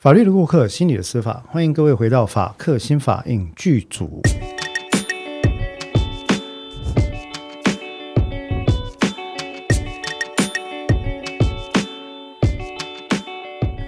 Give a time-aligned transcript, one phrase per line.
[0.00, 4.22] 法律的顾客，心理的司法，欢迎各位回到法客心法影剧组。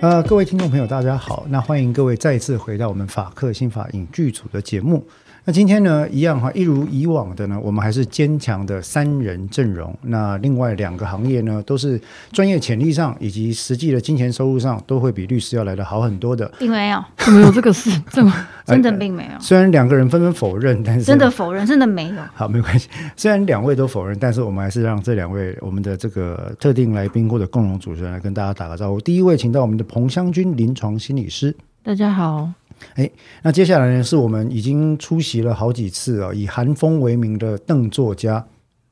[0.01, 5.07] 呃，各位听众朋友，大家好，那欢迎各位再次回到我们法客心法影剧组的节目。
[5.45, 9.97] 那今天呢，一样哈，一如以往的呢，我们还是坚强的三人阵容。
[10.03, 11.99] 那另外两个行业呢，都是
[12.31, 16.47] 专业潜力上以及实际的金钱收入上，都会比律师要来的好很多的。
[16.59, 17.91] 并没有， 怎么有这个事？
[18.11, 18.31] 这么
[18.67, 22.17] 真的并没有，虽然两个人纷纷否认，但是真的否认，真的没有。
[22.35, 22.91] 好，没关系。
[23.17, 29.01] 虽然两位都否认，但是我们还是让这两位我们的这个特定来宾或者共同主持人来跟大家打个招呼。
[29.01, 31.57] 第一位，请到我们的彭湘君临床心理师。
[31.83, 32.51] 大家好，
[32.95, 33.11] 哎，
[33.43, 38.45] 那接下来呢，是我们已经出席了好几次啊，以韩风为名的邓作家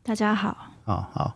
[0.03, 1.35] 大家好，啊，好，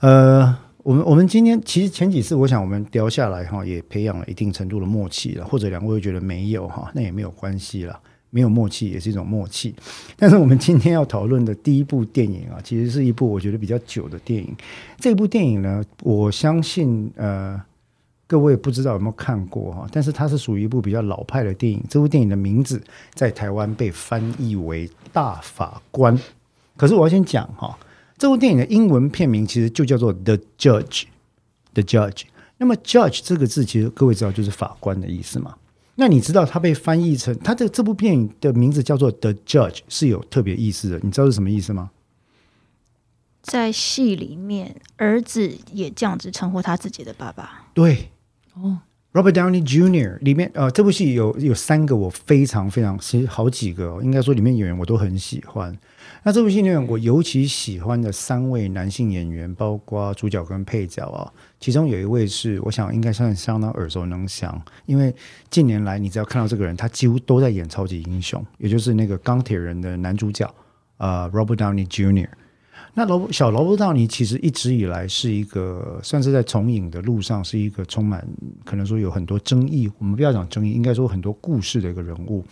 [0.00, 7.98] 呃，我们我们今天其实前几次，我想我们聊下来哈，也培养了一定程度的默契了，或者两位会觉得没有哈，那也没有关系了，
[8.30, 9.74] 没有默契也是一种默契。
[10.16, 14.54] 但是我们今天要讨论的第一部电影啊，其实是一部我觉得比较久的电影。
[14.98, 17.60] 这部电影呢，我相信呃。
[18.32, 21.84] 各位不知道有没有看过哈，但是它是属于一部比较老派的电影。
[21.86, 26.16] 这部电影的名字在台湾被翻译为《大法官》，
[26.74, 27.78] 可是我要先讲哈，
[28.16, 31.02] 这部电影的英文片名其实就叫做《The Judge》
[31.74, 32.22] ，The Judge。
[32.56, 35.54] 那么 “Judge” 这个字，其实各位知道就是法官的意思嘛？
[35.96, 41.90] 那你知道它被翻译成它这这部电影的名字叫做《The Judge》是有特别意思的，你知道是什么意思吗？
[43.42, 47.66] 在戏里面，儿子也这样子称呼他自己的爸爸。
[47.74, 48.08] 对。
[48.54, 48.78] 哦
[49.12, 50.18] ，Robert Downey Jr.
[50.18, 55.76] 里面呃，这部戏有有三个我非常非常，其实好几个、应该说里面演员我都很喜欢。
[56.24, 65.14] 那这部戏里面我尤其喜欢的三位男性演员，包括主角跟配角啊，其中有一位是我想应该算相当耳熟能详，因为
[65.50, 70.48] 近年来你只要看到这个人，他几乎都在演超级英雄，也就是那个钢铁人的男主角、
[70.98, 72.28] 呃、，Robert Downey Jr.
[72.94, 78.22] 那罗小罗伯道尼其实一直以来是一个算是在从影的路上是一个充满
[78.66, 82.44] 可能说有很多争议，我们不要讲争议，应该说很多故事的一个人物，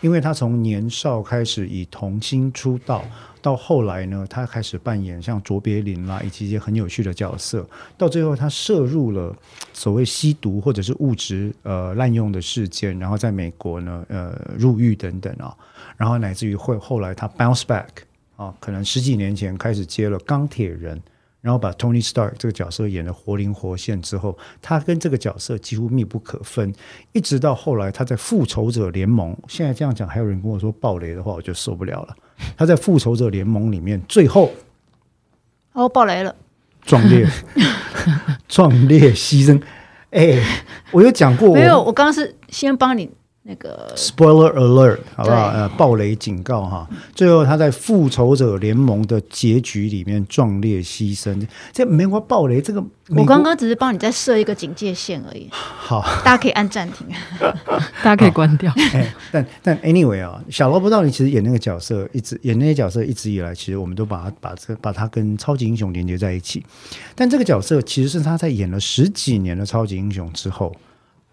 [0.00, 3.04] 因为他从年少开始以童星出道，
[3.40, 7.64] 到后来呢，他开始扮演像卓别林啦以及一些很有趣的角色，
[7.96, 9.32] 到最后他涉入了
[9.72, 15.56] 所谓吸毒或者是物质呃滥用的事件，然后在美国呢呃入狱等等啊，
[15.96, 17.86] 然后乃至于会后来他 bounce back。
[18.36, 21.00] 啊，可能十几年前开始接了钢铁人，
[21.40, 26.72] 然后把 Tony Stark 这个角色演得活灵活现之后，他跟这个角色几乎密不可分，
[27.12, 32.16] 一直到后来他在复仇者联盟，现在这样讲还有人跟我说暴雷的话，我就受不了了。
[32.56, 34.52] 他在复仇者联盟里面最后
[35.72, 36.34] 哦，爆雷了，
[36.82, 37.26] 壮烈
[38.46, 39.62] 壮烈牺牲，
[40.10, 40.42] 哎，
[40.90, 41.82] 我有讲过，没有？
[41.82, 43.10] 我刚刚是先帮你
[43.48, 45.46] 那个 Spoiler alert，好不好？
[45.48, 46.88] 呃，暴雷警告哈！
[47.14, 52.60] 最后他在复仇者联盟的结局里面壮烈牺牲，这没法暴雷。
[52.60, 57.06] 这个我刚刚只是帮你再设一个警戒线而已，好，大家可以按暂停。
[58.02, 58.72] 大家可以关掉。
[58.92, 66.64] 哎，但但 anyway 啊，小罗伯道尼其实演那个角色，一直演那些角色，一直以来其实我们都把他把这把他跟超级英雄连接在一起。
[67.14, 70.74] 但这个角色其实是他在演了十几年的超级英雄之后，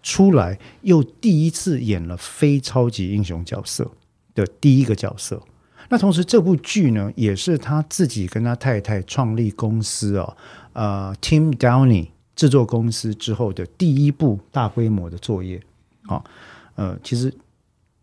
[0.04, 3.90] 出来又第一次演了非超级英雄角色
[4.34, 5.42] 的第一个角色。
[5.88, 10.36] 那同时，这部剧呢，也是他自己跟他太太创立公司哦，
[10.74, 15.60] 呃，Tim Downey 制作公司之后的第一部大规模的作业。
[16.06, 16.24] 好、
[16.74, 17.32] 呃，其实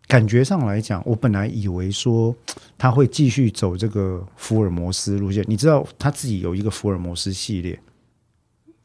[0.07, 2.35] 感觉上来讲，我本来以为说
[2.78, 5.44] 他会继续走这个福尔摩斯路线。
[5.47, 7.79] 你知道他自己有一个福尔摩斯系列，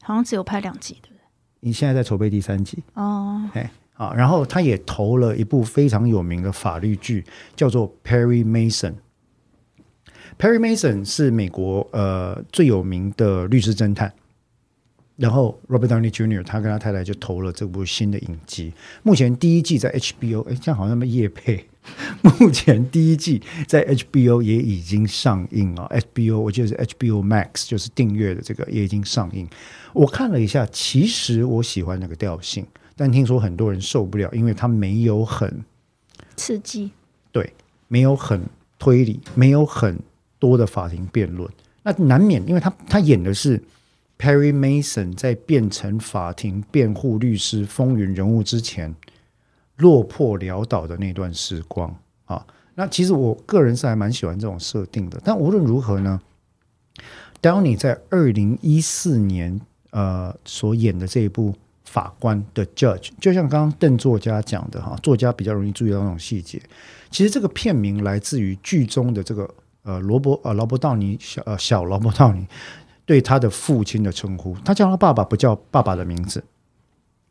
[0.01, 1.16] 好像只有拍两集，对不对？
[1.59, 2.83] 你现在在筹备第三集。
[2.93, 7.25] 哦，哎，啊，然后他也投了一部非常有名的法律剧，
[7.55, 8.91] 叫做《Perry Mason》。
[10.37, 14.13] Perry Mason 是美国呃最有名的律师侦探。
[15.17, 16.43] 然后 Robert Downey Jr.
[16.43, 18.71] 他跟他太太就投了这部新的影集，
[19.03, 21.65] 目前第一季在 HBO，哎，这样好像没夜配。
[22.39, 29.47] 目前第一季在 HBO 也已经上映了，HBO 我记得是 HBO Max，就是订阅的这个也已经上映。
[29.93, 32.65] 我看了一下，其实我喜欢那个调性，
[32.97, 35.63] 但听说很多人受不了，因为它没有很
[36.35, 36.91] 刺激。
[37.31, 37.53] 对，
[37.87, 38.41] 没有很
[38.77, 39.97] 推理，没有很
[40.39, 41.49] 多的法庭辩论，
[41.83, 43.63] 那难免，因为他他演的是
[44.17, 48.95] Perry Mason 在变成法庭辩护律师风云人物之前
[49.77, 52.45] 落魄潦倒的那段时光啊。
[52.75, 56.19] 那其实我个人是还蛮喜欢这种设定的，但无论如何呢
[57.41, 59.59] ？Downy 在二零一四年
[59.91, 61.53] 呃所演的这一部
[61.83, 66.61] 法官的 judge，就像刚刚邓作家讲的哈，作家比较容易注意到那种细节。
[67.09, 69.49] 其实这个片名来自于剧中的这个
[69.83, 72.45] 呃罗伯呃劳勃道尼小呃小劳勃道尼
[73.07, 76.43] 对他的父亲的称呼，他叫他爸爸不叫爸爸的名字，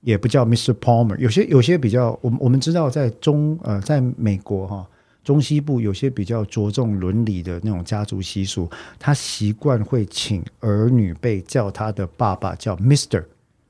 [0.01, 0.73] 也不叫 Mr.
[0.73, 1.17] Palmer。
[1.19, 4.85] 有些有些比较，我们我们知道在中呃在美国哈
[5.23, 8.69] 中西部有些比较着重伦理的那种家族习俗，
[8.99, 13.23] 他习惯会请儿女辈叫他的爸爸叫 Mr.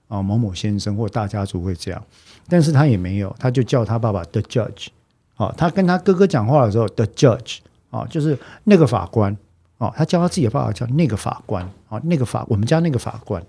[0.09, 2.03] 啊某某先生，或大家族会这样，
[2.49, 4.87] 但是他也没有，他就叫他爸爸 The Judge。
[5.35, 7.59] 啊，他跟他哥哥讲话的时候，The Judge
[7.91, 9.37] 啊，就是那个法官
[9.79, 13.45] 哦，他叫他自己的爸爸叫那个法官啊，那个法我们家那个法官。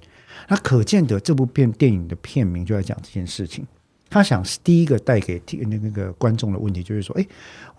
[0.48, 3.66] 那可见得这部片电影的片名就在讲这件事情。
[4.10, 7.28] 他想第一个带给那那个观众的问题就是说，哎，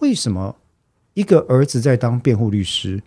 [0.01, 0.55] 为什么
[1.15, 3.03] 一个儿子在当辩护律师，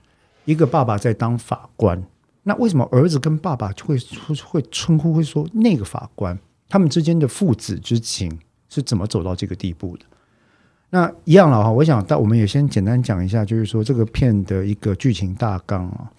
[0.45, 2.01] 一个爸爸在当法官？
[2.43, 3.97] 那为什么儿子跟爸爸就会
[4.43, 6.37] 会称呼会说那个法官？
[6.69, 8.39] 他们之间的父子之情
[8.69, 10.05] 是怎么走到这个地步的？
[10.91, 16.11] 那一样了哈，我想，但我们也先简单讲一下，就是说这个片的一个剧情大纲啊。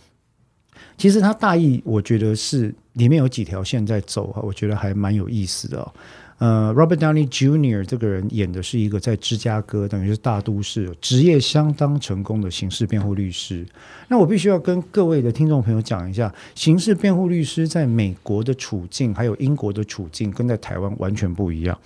[0.97, 5.93] 其实它大意，我觉得是里面有几条线在走啊，我觉得还蛮有意思的。
[6.39, 7.85] 呃，Robert Downey Jr.
[7.85, 13.65] 这个人演的是一个在芝加哥，等于是大都市，职业相当成功的刑事辩护律师。
[14.09, 21.79] 那我必须要跟各位的听众朋友讲一下，刑事辩护律师在美国的处境，还有英国的处境，跟在台湾完全不一样。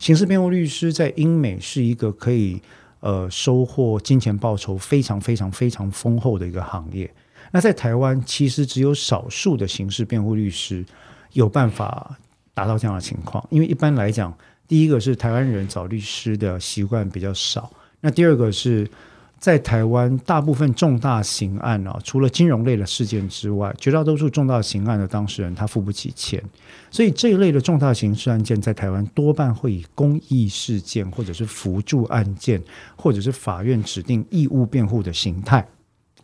[0.00, 2.60] 刑事辩护律师在英美是一个可以
[2.98, 7.08] 呃收获金钱报酬非常非常非常丰厚的一个行业。
[7.52, 10.84] 那在台湾，其实只有少数的刑事辩护律师
[11.34, 12.18] 有办法
[12.52, 13.46] 达到这样的情况。
[13.50, 14.36] 因为一般来讲，
[14.66, 17.70] 第一个是台湾人找律师的习惯比较少，
[18.00, 18.90] 那第二个是。
[19.40, 26.44] 在台湾，大部分重大刑案啊，除了金融类的事件之外，绝大多数重大刑案的当事人他付不起钱，
[26.90, 32.62] 所以这一类的重大刑事案件在台湾多半会以公益事件，或者是辅助案件，
[32.96, 35.66] 或者是法院指定义务辩护的形态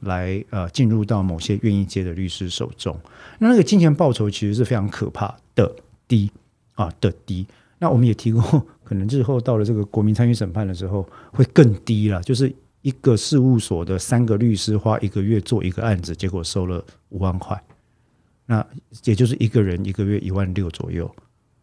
[0.01, 2.95] 来呃进入到某些愿意接的律师手中。
[3.39, 5.75] 那那个金钱报酬其实是非常可怕的
[6.07, 6.31] 低
[6.75, 7.47] 啊的低。
[7.79, 8.43] 那我们也提过，
[8.85, 12.55] 可能日后到了这个国民参与审判的时候会更低了，就是。
[12.87, 17.61] 一个事务所的三个律师花一个月做一个案子，结果收了五万块，
[18.47, 18.65] 那
[19.03, 21.13] 也就是一个人一个月一万六左右，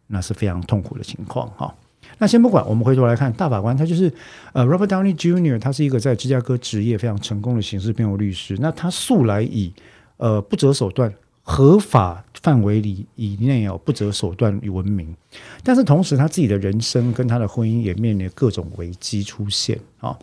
[0.06, 1.74] 那是非常痛苦的情况哈。
[2.18, 4.12] 那先不管，我们回头来看大法官，他就是
[4.52, 8.54] 呃 Robert Downey Jr.，他是一个在芝加哥职业非常成功的刑事辩护律师。
[8.60, 9.72] 那他素来以
[10.18, 11.10] 呃不择手段、
[11.40, 15.16] 合法范围里以内哦不择手段闻名，
[15.62, 20.14] 但是同时他自己的人生跟他的婚姻也面临各种危机出现啊。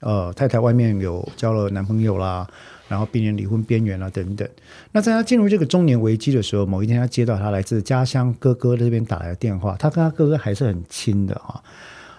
[0.00, 2.46] 呃，太太外面有交了男朋友啦，
[2.88, 4.48] 然后濒临离婚边缘啦，等等。
[4.92, 11.62] 那在他进入这个中年危机的时候，某一天他接到他来自家乡哥哥这边打来的电话，他跟他哥哥还是很亲的哈。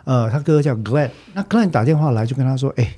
[0.05, 2.97] 呃，他哥哥叫 Glenn，那 Glenn 打电话来就跟他说：“哎，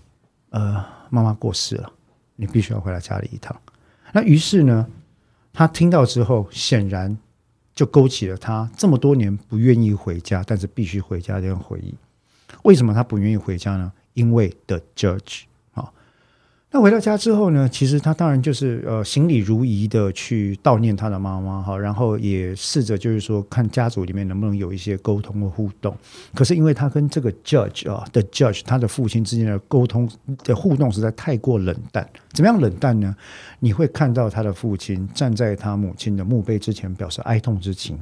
[0.51, 1.91] 呃，妈妈过世了，
[2.35, 3.55] 你必须要回来家里一趟。”
[4.13, 4.87] 那于是呢，
[5.51, 7.17] 他听到之后，显然
[7.75, 11.93] 就勾起了他这么多年不愿意回家，但是必须回家的这回忆。
[12.63, 13.91] 为什么他不愿意回家呢？
[14.19, 15.43] 因为的 judge
[15.73, 15.89] 啊，
[16.71, 25.95] 那回到家之后呢，其实他当然就是呃行礼如仪的去悼念他的妈妈哈，然后也试着就是说看家族里面能不能有一些沟通和互动。
[26.35, 30.09] 可是因为他跟这个 judge 啊的 judge 他的父亲之间的沟通
[30.43, 33.15] 的互动实在太过冷淡，怎么样冷淡呢？
[33.59, 37.97] 你会看到他的父亲站在他母亲的墓碑之前，表示哀痛之情。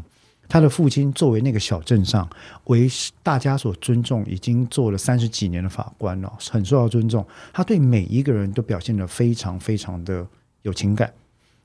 [0.49, 2.27] 他的父亲作为那个小镇上
[2.65, 2.87] 为
[3.21, 7.25] 大家所尊重，已经做了三十几年的法官了，很受到尊重。
[7.51, 10.25] 他对每一个人都表现的非常非常的
[10.61, 11.13] 有情感，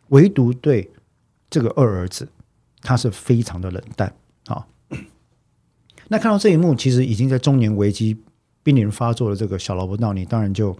[0.08, 0.90] 唯独对
[1.48, 2.28] 这个二儿子，
[2.80, 4.12] 他是非常的冷淡。
[4.46, 4.66] 啊，
[6.08, 8.16] 那看到这一幕，其实已经在中年危机
[8.64, 10.76] 濒临发作的这个小萝卜道尼，当然就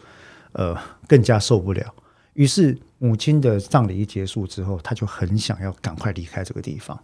[0.53, 1.95] 呃更加受不了。
[2.35, 7.01] 于是母亲的葬礼一结束之后，他就很想要赶快离开这个地方。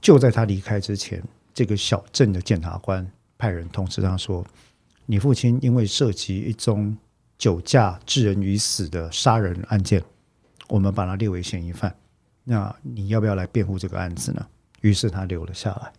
[0.00, 1.22] 就在他离开之前，
[1.54, 3.06] 这个小镇的检察官
[3.38, 4.44] 派人通知他说
[5.06, 6.96] ：“你父亲因为涉及一宗
[7.38, 10.02] 酒驾致人于死的杀人案件，
[10.68, 11.94] 我们把他列为嫌疑犯。
[12.44, 14.46] 那你要不要来辩护这个案子呢？”
[14.82, 15.92] 于是他留了下来。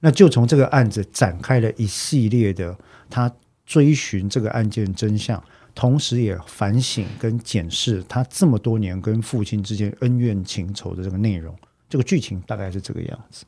[0.00, 2.76] 那就从这个案子展开了一系列的
[3.08, 3.32] 他
[3.64, 5.42] 追寻这个案件真相，
[5.74, 11.56] 同时也反省跟检视他这么多年跟父亲之间恩怨情仇的这个内容。
[11.92, 13.44] 这个剧情大概是这个样子，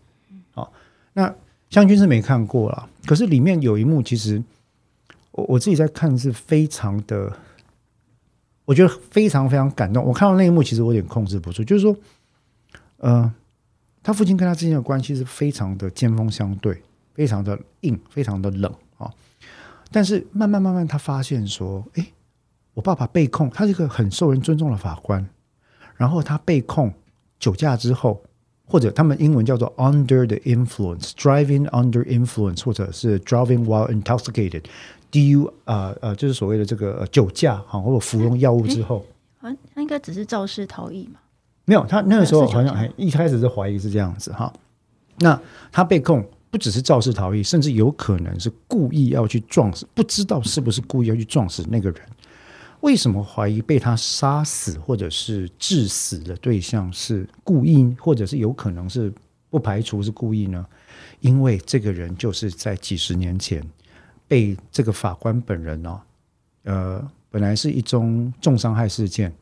[0.52, 0.70] 好，
[1.14, 1.34] 那
[1.70, 4.44] 湘君是没看过了，可是里面有一幕，其实
[5.30, 7.34] 我我自己在看是非常的，
[8.66, 10.04] 我觉得非常非常感动。
[10.04, 11.96] 我看到那一幕，其实我有点控制不住，就是说，
[12.98, 13.32] 呃，
[14.02, 16.82] 他父亲跟他之间的关系是非常的尖锋相对，
[17.14, 19.10] 非常的硬，非常的冷啊。
[19.90, 22.12] 但是慢慢慢慢，他发现说，诶，
[22.74, 25.26] 我爸爸被控，他是一个很受人尊重的法官，
[25.96, 26.92] 然后他被控
[27.38, 28.22] 酒驾之后，
[28.66, 39.04] 或者他们英文叫做 under the influence，driving under influence，或者是 driving while intoxicated，D U 呃呃，就是所谓的这个呃酒驾哈，或者服用药物之后，
[39.38, 41.21] 好像他应该只是肇事逃逸嘛。
[41.66, 44.52] 没有，他那个时候好像还一开始是怀疑是这样子哈。
[45.18, 45.40] 那
[45.71, 52.00] 他被控不只是肇事逃逸，甚至有可能是故意要去撞死，不知道是不是故意要去撞死那个人。
[52.84, 59.10] 为什么怀疑被他杀死或者是致死的对象是故意，或者是有可能是
[59.48, 60.62] 不排除是故意呢？
[61.20, 63.66] 因为这个人就是在几十年前
[64.28, 66.00] 被这个法官本人哦，
[66.64, 69.32] 呃，本来是一宗重伤害事件，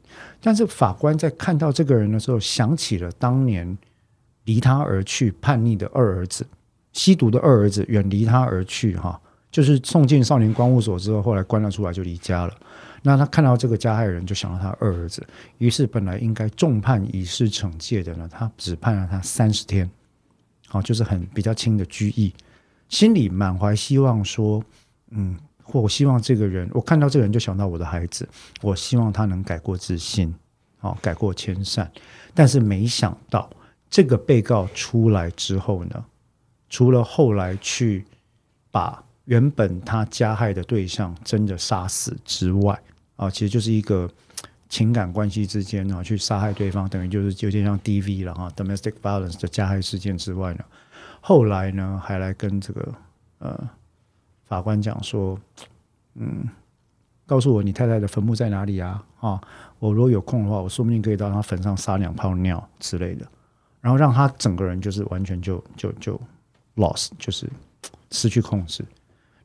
[0.40, 3.76] 但是法官在看到这个人的时候，想起了当年
[4.44, 6.46] 离他而去叛逆的二儿子，
[6.92, 9.20] 吸毒的二儿子远离他而去，哈，
[9.50, 12.54] 就是送进少年关护所之后，后来关了出来就离家了。
[13.02, 15.26] 那他看到这个加害人，就想到他二儿子，
[15.58, 19.90] 于是本来应该重判以示惩戒的呢，他只判了他三十天，
[20.68, 22.32] 好，就是很比较轻的拘役，
[22.88, 24.62] 心里满怀希望说，
[25.10, 28.28] 嗯，或我希望这个人，我看到这个人就想到我的孩子，
[28.60, 30.32] 我希望他能改过自新，
[30.78, 31.90] 好，改过迁善。
[32.32, 33.50] 但是没想到，
[33.90, 36.04] 这个被告出来之后呢，
[36.70, 38.04] 除了后来去
[38.70, 42.80] 把原本他加害的对象真的杀死之外，
[43.22, 44.10] 啊，其实就是一个
[44.68, 50.64] 情感关系之间呢去杀害对方，等于就是有点像 DV 了哈，domestic violence 的加害事件之外呢，
[51.20, 52.94] 后来呢还来跟这个
[53.38, 53.70] 呃
[54.44, 55.38] 法官讲说，
[56.14, 56.48] 嗯，
[57.24, 59.04] 告诉我你太太的坟墓在哪里啊？
[59.20, 59.40] 啊，
[59.78, 63.24] 我如果有空的话，我说不定可以到她坟上撒两泡尿之类的，
[63.80, 66.20] 然后让他整个人就是完全就就就
[66.74, 67.48] lost，就是
[68.10, 68.84] 失去控制。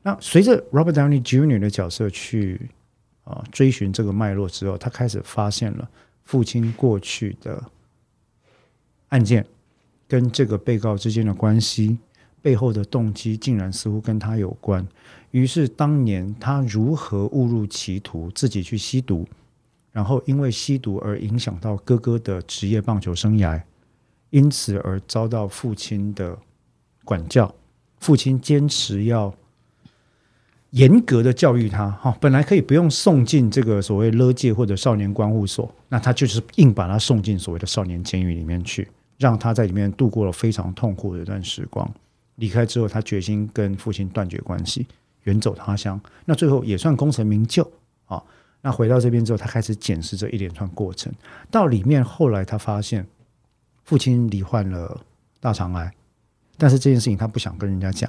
[0.02, 1.60] 那随着 Robert Downey Jr.
[1.60, 2.68] 的角色去
[3.28, 5.86] 啊、追寻这个脉络之后，他开始发现了
[6.24, 7.62] 父亲过去的
[9.10, 9.44] 案件
[10.06, 11.98] 跟这个被告之间的关系
[12.40, 14.86] 背后的动机，竟然似乎跟他有关。
[15.32, 19.28] 于是当年他如何误入歧途，自己去吸毒，
[19.92, 23.60] 然后因为吸毒而影响到哥哥的职业棒球生涯，
[24.30, 26.38] 因此而遭到父亲的
[27.04, 27.54] 管教。
[28.00, 29.34] 父亲坚持要
[30.70, 41.90] 严格的教育他，哈，本来可以不用送进这个所谓勒戒或者少年关护所，那他就是硬把他送进所谓的少年监狱里面去，让他在里面度过了非常痛苦的一段时光。
[42.36, 44.86] 离开之后，他决心跟父亲断绝关系，
[45.24, 46.00] 远走他乡。
[46.26, 47.68] 那最后也算功成名就
[48.04, 48.22] 啊。
[48.60, 51.12] 那回到这边之后，他开始检视这一连串过程。
[51.50, 53.06] 到里面后来，他发现
[53.84, 55.00] 父亲罹患了
[55.40, 55.90] 大肠癌，
[56.56, 58.08] 但是这件事情他不想跟人家讲，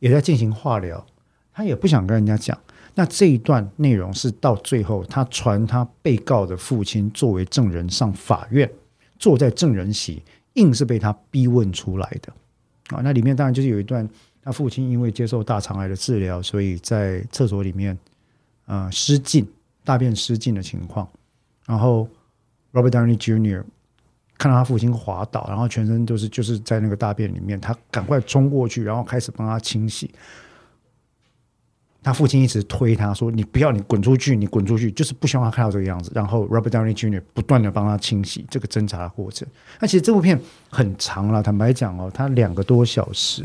[0.00, 1.06] 也在进行化疗，
[1.52, 2.58] 他也不想跟人家讲。
[2.94, 8.70] 那这一段内容是到最后，他传他被告的父亲作为证人上法院，
[9.18, 10.22] 坐在证人席，
[10.54, 12.32] 硬是被他逼问出来的
[12.94, 13.00] 啊。
[13.02, 14.06] 那里面当然就是有一段，
[14.42, 17.96] 他父亲因为接受大肠癌的治疗，所以在厕所里面
[18.66, 19.46] 呃失禁，
[19.84, 21.08] 大便失禁的情况。
[21.66, 22.06] 然后
[22.74, 23.64] Robert Downey Jr.
[24.36, 30.10] 看到他父亲滑倒，然后全身都是就是在那个大便里面，他赶快冲过去，然后开始帮他清洗。
[32.04, 36.10] 他父亲一直推他说：“你不要，你滚出去，你滚出去！”就是不希望他看到这个样子。
[36.12, 39.46] 然后 Robert Downey Junior 不断的帮他清洗这个侦查的过程。
[39.78, 40.36] 那其实这部片
[40.68, 43.44] 很长了，坦白讲哦，它两个多小时，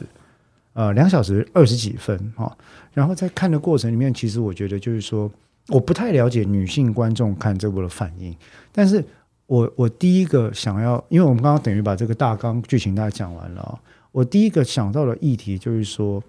[0.73, 2.57] 呃，两小时二十几分哈、哦。
[2.93, 5.31] 然后在看的过程里面，其实我觉得就是说，
[5.67, 8.35] 我不太了解女性观众看这部的反应，
[8.71, 9.05] 但是
[9.45, 13.77] 我我第一个想要，因为我们刚刚等于把这个大纲剧情大概讲完了、哦，
[14.11, 16.23] 我第一个想到的议题就是说，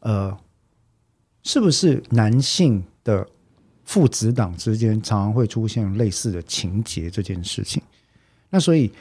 [0.00, 0.34] 呃。
[1.48, 3.26] 是不是男性的
[3.82, 7.82] 父子党之间常常会出现类似的情节这件事情？
[8.50, 8.92] 那所以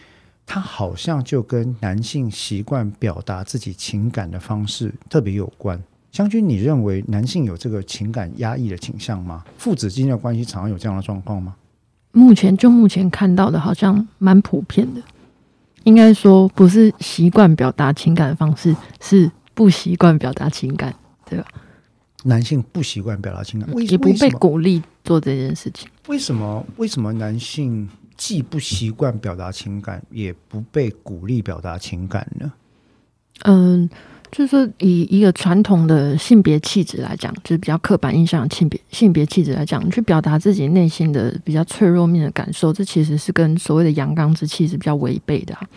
[0.46, 5.78] 他好像就跟男性习惯表达自己情感的方式特别有关。
[6.10, 9.44] 将军，你认为男性有这个情感压抑的倾向吗？
[9.58, 11.54] 父子之间的关系常常有这样的状况吗？
[12.14, 15.02] 目前就目前看到的，好像蛮普遍的。
[15.84, 20.96] 应该说不是习惯表达情感的方式，是不习惯表达情感，
[21.30, 21.46] 对吧？
[22.28, 25.90] 男性不习惯表达情感，为也不被鼓励做这件事情。
[26.08, 26.66] 为什么？
[26.76, 32.52] 为什么男性既不习惯表达情感，也不被鼓励表达情感呢？
[33.46, 33.90] 嗯，
[34.32, 45.70] 就是说以一个传统的性别气质来讲，就是比较刻板印象的性别性别气质来讲，去表达自己内心的比较脆弱面的感受，这其实是跟所谓的阳刚之气是比较违背的、啊。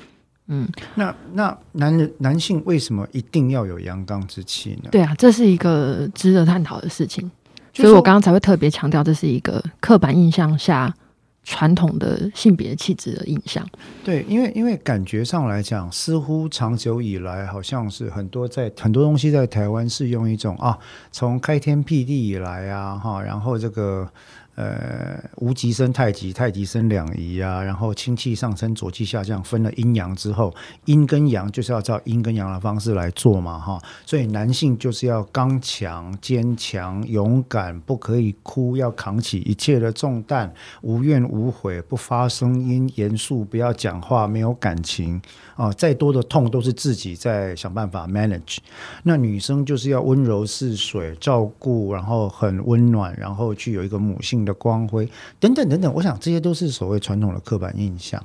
[0.53, 4.89] 嗯，那那男人男性为什么一定要有阳刚之气呢？
[4.91, 7.31] 对啊，这是一个值得探讨的事情，
[7.73, 10.93] 所以我刚刚才会特别强调，这是一个刻板印象下
[11.45, 13.65] 传统的性别气质的印象。
[14.05, 20.77] 对，因为因为感觉上来讲，似乎长久以来好像是很多在很多东西在台湾是用一种啊，
[21.13, 24.11] 从开天辟地以来啊，哈，然后这个
[24.57, 30.55] 呃无极生太极，太极生两仪啊，然后清气上升，浊气下降，分了阴阳之后，
[30.85, 40.53] 阴跟阳就是要照阴跟阳的方式来做嘛，哈，所以男性就是要刚强、坚强、勇敢，不可以哭，要扛起一切的重担，
[40.83, 45.21] 无怨无悔，不发声音，严肃，不要讲话，没有感情。
[45.61, 48.57] 啊、再多的痛都是自己在想办法 manage。
[49.03, 55.07] 那女生就是要温柔似水，照顾，然后很温暖，然后具有一个母性的光辉，
[55.39, 55.93] 等等等等。
[55.93, 58.25] 我想这些都是所谓传统的刻板印象。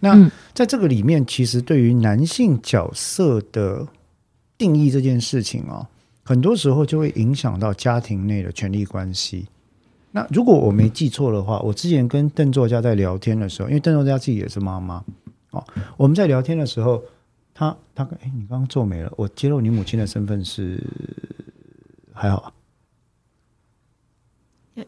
[0.00, 3.86] 那嗯在这个里面，其实对于男性角色的
[4.58, 5.86] 定义这件事情哦，
[6.24, 9.46] 很多时候就会影响到家庭内的权力关系。
[10.10, 15.04] 那如果我没记错的话，我之前跟邓作家在聊天的时候，因为邓作家自己也是妈妈
[15.56, 15.64] 哦，
[15.96, 17.02] 我们在聊天的时候，
[17.54, 20.82] 他他哎，你刚刚皱眉了，我揭露你母亲的身份是
[22.12, 22.52] 还好。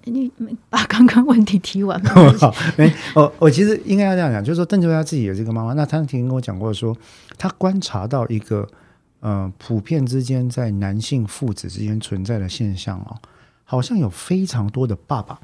[0.05, 1.99] 你你把刚刚问题提完
[2.39, 6.95] 好，没，我我其实应该要这样讲，就是说邓作家自己也是个妈妈，那他曾经跟我讲过说，
[7.39, 8.69] 他观察到一个
[9.21, 13.17] 呃普遍之间在男性父子之间存在的现象哦，
[13.65, 15.41] 好像有非常多的爸爸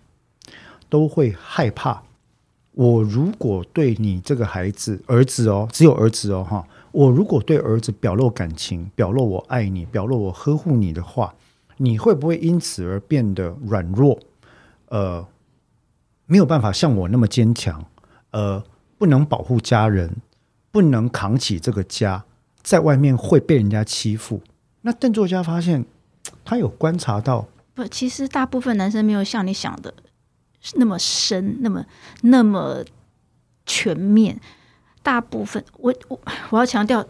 [0.90, 2.02] 都会害怕，
[2.74, 11.34] 我如果对你这个孩子儿子哦，只有儿子哦哈，我如果对儿子表露感情，表露我爱你，表露我呵护你的话，
[11.76, 14.18] 你会不会因此而变得软弱？
[14.88, 15.26] 呃，
[16.26, 17.84] 没有办法像我那么坚强，
[18.32, 18.62] 呃，
[18.98, 20.16] 不能保护家人，
[20.72, 22.24] 不能扛起这个家，
[22.62, 24.40] 在外面会被人家欺负。
[24.82, 25.84] 那邓作家发现，
[26.44, 29.94] 他有观察到，不，其实大部分男生没有像你想的
[30.74, 31.84] 那么深，那么
[32.22, 32.84] 那么
[33.66, 34.40] 全面。
[35.02, 37.06] 大部分，我我我要强调，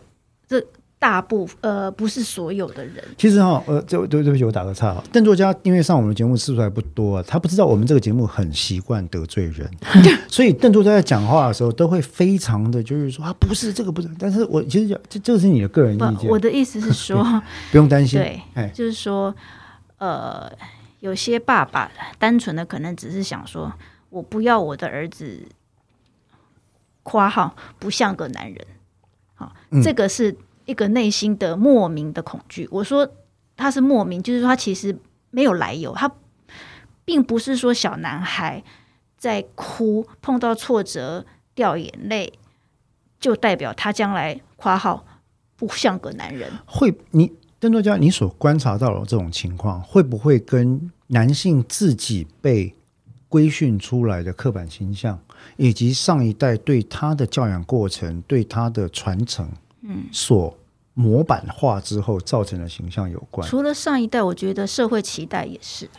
[0.49, 0.61] 这
[0.99, 5.01] 大部呃不是所有的人，其实哈，呃，对对对不起，我打个岔哈。
[5.13, 9.71] 邓作家因为上我们的节目次数还不多啊，他不知道我们这个节目很习惯得罪人，
[10.27, 17.23] 所以邓作家在讲话的时候都会非常的就是说啊，不是这个不是，但是我其实讲这这个是你的个人意，见，我的意思是说，
[17.71, 18.19] 不用担心。
[18.19, 19.33] 对，哎，就是说，
[19.99, 20.51] 呃，
[21.05, 23.71] 有些爸爸单纯的可能只是想说，
[24.09, 25.47] 我不要我的儿子
[27.05, 28.67] （括号不像个男人），
[29.37, 32.67] 好、嗯这个是一个内心的莫名的恐惧。
[32.71, 33.07] 我说
[33.55, 34.99] 他是莫名，就是说他其实
[35.31, 36.11] 没有来由，他
[37.05, 38.65] 并不是说小男孩
[39.19, 42.33] 在哭，碰到挫折掉眼泪，
[43.21, 45.05] 就代表他将来（括号
[45.55, 46.51] 不像个男人）。
[46.65, 47.31] 会你
[47.65, 52.71] 邓作家你所观察到的这种情况，会不会跟男性自己被
[53.27, 55.19] 规训出来的刻板形象，
[55.57, 59.49] 以及上一代对他的教养过程、对他的传承，
[59.81, 60.55] 嗯，所
[60.93, 63.49] 模板化之后造成的形象有关？
[63.49, 65.93] 除了上一代，我觉得社会期待也是的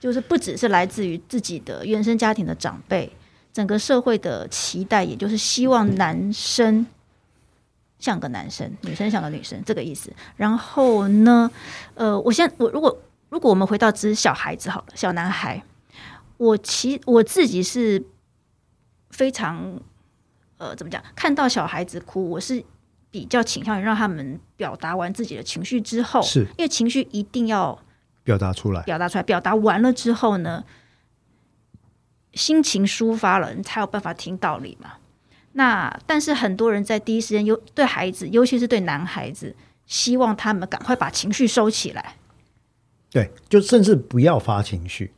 [0.00, 3.12] 就是不只是来自于自己的原生家庭的长辈，
[3.52, 6.86] 整个社会的期待，也就是希望男生
[7.98, 10.12] 像个男生，女生像个女生这个意思。
[10.36, 11.50] 然后呢，
[11.94, 12.96] 呃，我现在我如果
[13.28, 15.62] 如果我们回到只是小孩子好了，小男孩，
[16.36, 18.04] 我其我自己是
[19.10, 19.80] 非常
[20.58, 22.62] 呃怎么讲，看到小孩子哭，我是
[23.10, 27.78] 比较倾向于让他们表达完自己的情绪之后，是因为情绪一定要
[28.22, 30.64] 表达出来，表达出来，表达完了之后呢，
[32.34, 34.94] 心情抒发了，你才有办法听道理嘛。
[35.58, 42.16] 那但是很多人在第一时间，尤对孩子，尤其是对男孩子，希望他们赶快把情绪收起来。
[43.10, 45.10] 对，就甚至不要发情绪。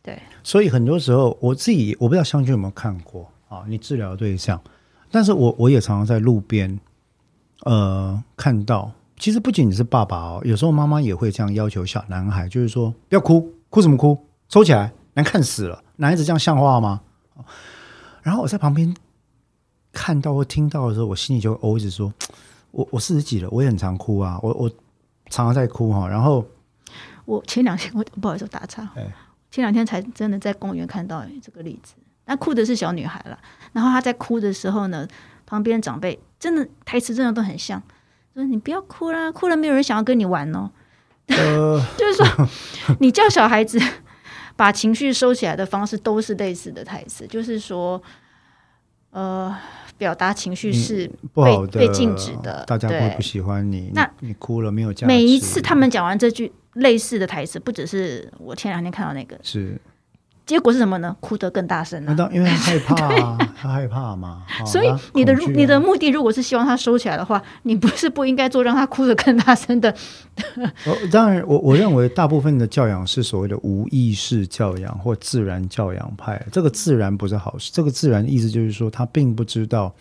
[0.00, 4.62] 对，所以很多时候我自己我不知道湘君有没有看过啊，你治疗对象，
[5.10, 6.78] 但是我我也常常在路边
[7.64, 14.16] 呃看到，其实不仅仅是爸爸哦，有时候妈妈也会这样要求小男孩，就是说不要哭，哭什么哭，
[14.48, 17.00] 收起来，难看死了，男孩子这样像话吗？
[18.22, 18.94] 然后我在旁边
[19.92, 22.12] 看到或听到的时候，我心里就会哦一直说，
[22.72, 24.68] 我我四十几了，我也很常哭啊，我我
[25.28, 26.44] 常常在哭哈，然后
[27.24, 29.06] 我前两天我不好意思打岔，哎
[29.50, 31.94] 前两天才真的在公园看到这个例子。
[32.26, 33.36] 那哭的是小女孩了，
[33.72, 35.08] 然后她在哭的时候呢，
[35.44, 37.82] 旁边长辈真的台词真的都很像，
[38.32, 40.70] 说你不要哭啦，哭了没有人想要跟你玩哦。
[41.26, 41.84] 呃。
[41.98, 42.48] 就是说，
[43.00, 43.80] 你叫小孩子
[44.54, 48.00] 把情绪收起来的方式都是类似的台词，就是说，
[49.10, 49.56] 呃
[49.98, 53.90] 表达情绪是不好的被被禁止的大家会对不喜欢你。
[53.94, 55.06] 那你你哭了没有价值？
[55.06, 59.78] 每一次他们讲完这句类似的台词，不只是我前两天看到那个，是，
[60.50, 61.16] 结果是什么呢？
[61.20, 64.42] 哭得更大声了、那当因为害怕啊， 他害怕嘛。
[64.60, 69.94] 哦所以你的、啊你的目的如果是希望他收起来的话，你不是不应该做让他哭得更大声的。
[70.86, 76.44] 哦，当然，我我认为大部分的教养是所谓的无意识教养或自然教养派。
[76.50, 79.94] 这个自然不是好事，这个自然的意思就是说，他并不知道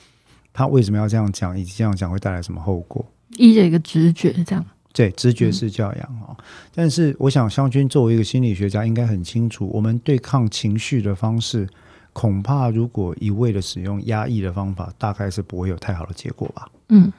[0.52, 3.06] 他为什么要这样讲，以及这样讲会带来什么后果。
[3.38, 4.66] 依着一个直觉这样。
[4.92, 6.36] 对，直觉式教养哦。
[6.74, 11.68] 但是，我想湘军作为一个心理学家，应该很清楚，我们对抗情绪的方式，
[12.12, 16.70] 恐怕如果一味的使用压抑的方法，大概是不会有太好的结果吧。
[16.90, 17.12] 嗯，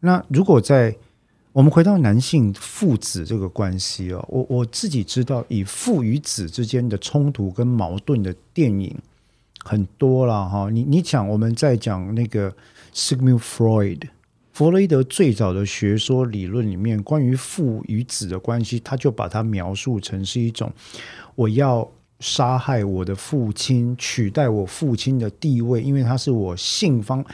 [0.00, 0.96] 那如果在
[1.52, 8.96] 我们回到男性父子这个关系哦，我我自己知道，以父与子之间的冲突跟矛盾的电影
[9.64, 10.70] 很多了哈。
[10.70, 12.54] 你你讲我们在讲那个
[12.94, 14.00] Sigmund Freud，
[14.58, 20.72] 弗洛伊德最早的学说理论里面，关于父与子的关系，他就把它描述成是一种
[21.36, 21.88] 我要。
[22.18, 27.24] 杀害我的父亲，取代我父亲的地位，因为他是我性方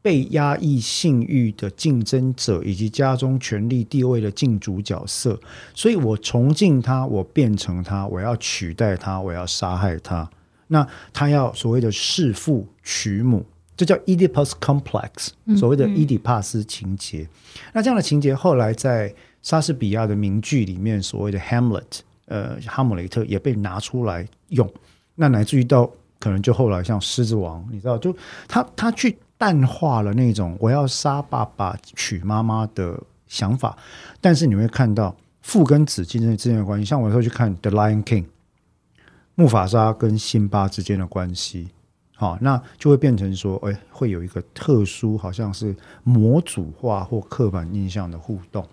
[0.00, 5.40] 被压抑性欲的竞争者，以及家中权力地位的竞逐角色，
[5.74, 10.30] 所以我崇敬他，我变成他，我要取代他，我要杀害他。
[10.68, 13.44] 那他要所谓的弑父娶母，
[13.78, 17.26] 这叫 Oedipus complex，所谓的伊底帕斯情节。
[17.72, 22.00] 那这样的情节后来在莎士比亚的名剧里面，所谓的 Hamlet。
[22.30, 24.70] 呃，哈姆雷特也被拿出来用，
[25.14, 28.14] 那乃至于到可能就后来像狮子王，你知道，就
[28.46, 33.74] 他他去淡化了那种我要杀爸爸娶妈妈的想法，
[34.20, 38.24] 但是你会看到父跟子之间之间的关系，像我有时候去看《The Lion King》，
[39.34, 41.70] 木法沙跟辛巴之间的关系，
[42.20, 48.66] 好，那就会变成说，哎，会有一个特殊，好像是模组化或刻板印象的互动。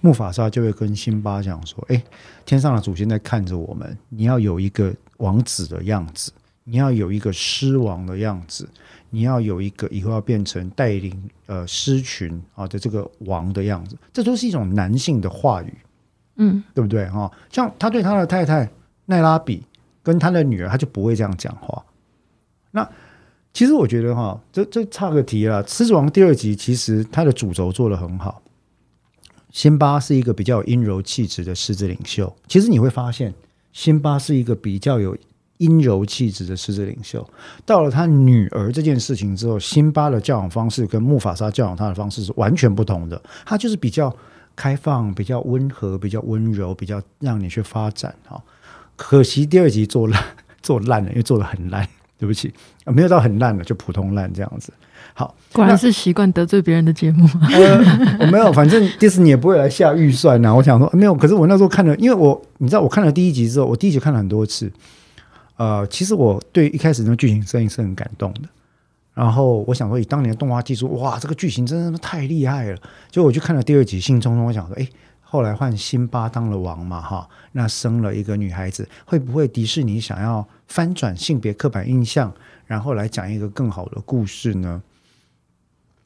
[0.00, 2.00] 木法沙就会跟辛巴讲说：“哎，
[2.46, 6.30] 天上的祖先在看着我们，你要有一个王子的样子，
[6.62, 8.68] 你要有一个狮王的样子，
[9.10, 15.74] 你要有一个以后要变成带领呃狮群啊的这个王的样子，这都是一种男性的话语，
[16.36, 18.70] 嗯，对不对哈、像他对他的太太
[19.06, 19.64] 奈拉比
[20.00, 21.84] 跟他的女儿，他就不会这样讲话。
[22.70, 22.88] 那
[23.52, 28.42] 其实我觉得哈、这这差个题了，《狮子王》第二集其实它的主轴做得很好。
[29.50, 32.32] 辛巴是一个比较有阴柔气质的狮子领袖。
[32.46, 33.32] 其实你会发现，
[33.72, 35.16] 辛巴是一个比较有
[35.56, 37.26] 阴柔气质的狮子领袖。
[37.64, 43.20] 到了他女儿这件事情之后，辛巴的教养方式跟木法沙教养他的方式是完全不同的。
[43.46, 44.14] 他就是比较
[44.54, 48.40] 开放、比较温和、比较温柔、比较让你去发展哈。
[48.94, 50.22] 可惜第二集做烂，
[50.62, 51.88] 做烂了，因为做的很烂。
[52.18, 52.52] 对不起，
[52.84, 54.72] 啊没有到很烂了，就普通烂这样子。
[55.14, 57.28] 好，果然是习惯得罪别人的节目。
[57.50, 64.70] 呃，我没有，反正迪士尼也不会来下预算呐、我想说没有，可是我那时候看了，因为我你知道，我看了第一集之后，我第一集看了很多次。
[65.56, 68.42] 呃，其实我对一开始那个剧情设定是很感动的。
[69.12, 72.76] 然后我想说，以当年的动画技术，哇，这个剧情真的太厉害了。
[73.10, 74.86] 结果我去看了第二集，兴冲冲，我想说，哎，
[75.30, 82.32] 后来换辛巴当了王嘛，哈，那生了一个女孩子，会不会迪士尼想要翻转性别刻板印象，
[82.66, 84.82] 然后来讲一个更好的故事呢？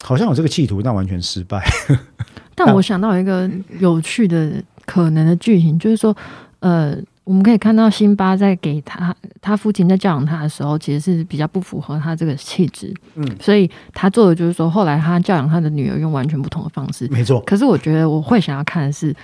[0.02, 1.64] 好像有这个企图，但完全失败。
[2.56, 6.16] 但我想到一个有趣的可能的剧情，就是说，
[6.58, 17.06] 呃，我们可以看到辛巴在给他他父亲在教养他的时候，其实是比较不符合他这个气质，嗯，所以他做的就是说，后来他教养他的女儿用完全不同的方式。
[17.08, 19.14] 没错，可是我觉得我会想要看的是，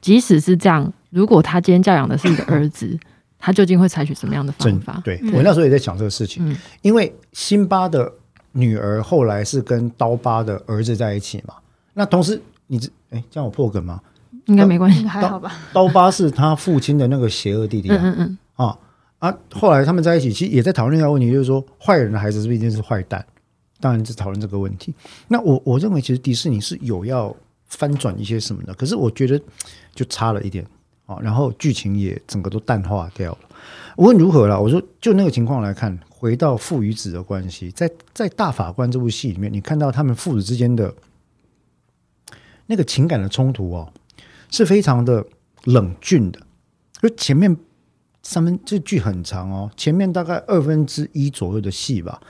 [0.00, 2.98] 即使是这样，如果他今天教养的是一个儿子，
[3.38, 5.00] 他究竟会采取什么样的方法？
[5.04, 8.12] 对我那时候也在想这个事情，嗯因为辛巴的
[8.52, 11.54] 女儿后来是跟刀疤的儿子在一起嘛，
[11.94, 14.00] 那同时你知哎，这样我破梗吗？
[14.46, 15.06] 应该没关系。
[15.06, 15.52] 还好吧？
[15.72, 18.78] 刀疤是他父亲的那个邪恶弟弟啊，嗯嗯嗯，啊
[19.18, 19.38] 啊！
[19.52, 23.24] 后来他们在一起，其实也在讨论一个问题，就是说坏人的孩子是不是一定是坏蛋？
[23.80, 24.94] 当然是讨论这个问题。
[25.28, 27.34] 那我我认为，其实迪士尼是有要
[27.66, 29.40] 翻转一些什么的，可是我觉得
[29.94, 30.66] 就差了一点
[31.06, 31.18] 啊。
[31.22, 33.38] 然后剧情也整个都淡化掉了。
[33.96, 40.94] 无论如何啦，我说就那个情况来看，回到父与子的关系，在在大法官这部戏里面，你看到他们父子之间的
[42.66, 43.92] 那个情感的冲突哦，
[44.50, 45.24] 是非常的
[45.64, 46.40] 冷峻的。
[47.00, 47.56] 就前面
[48.22, 52.20] 三分这剧很长哦，前面大概二分之一左右的戏吧，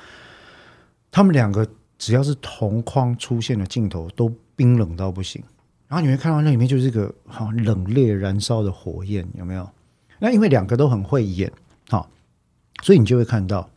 [1.11, 1.66] 他们两个
[1.98, 5.42] 只要是同框出现的镜头，都冰冷到不行。
[5.88, 9.68] 然后你会看到那里面就是一个好冷冽燃烧的火焰，有没有？
[10.20, 11.50] 那因为两个都很会演，
[11.88, 12.09] 好，
[12.83, 13.68] 所以你就会看到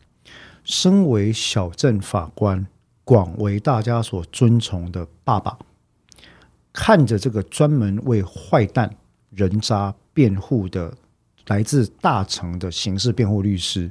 [0.62, 2.64] 身为小镇法官，
[3.02, 5.58] 广为大家所尊崇的爸爸，
[6.74, 8.94] 看着这个专门为坏蛋、
[9.30, 10.92] 人渣辩护的
[11.46, 13.90] 来自大城的刑事辩护律师，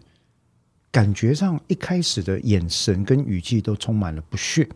[0.91, 4.67] 感觉上一开始的眼神跟语气都充满了不屑。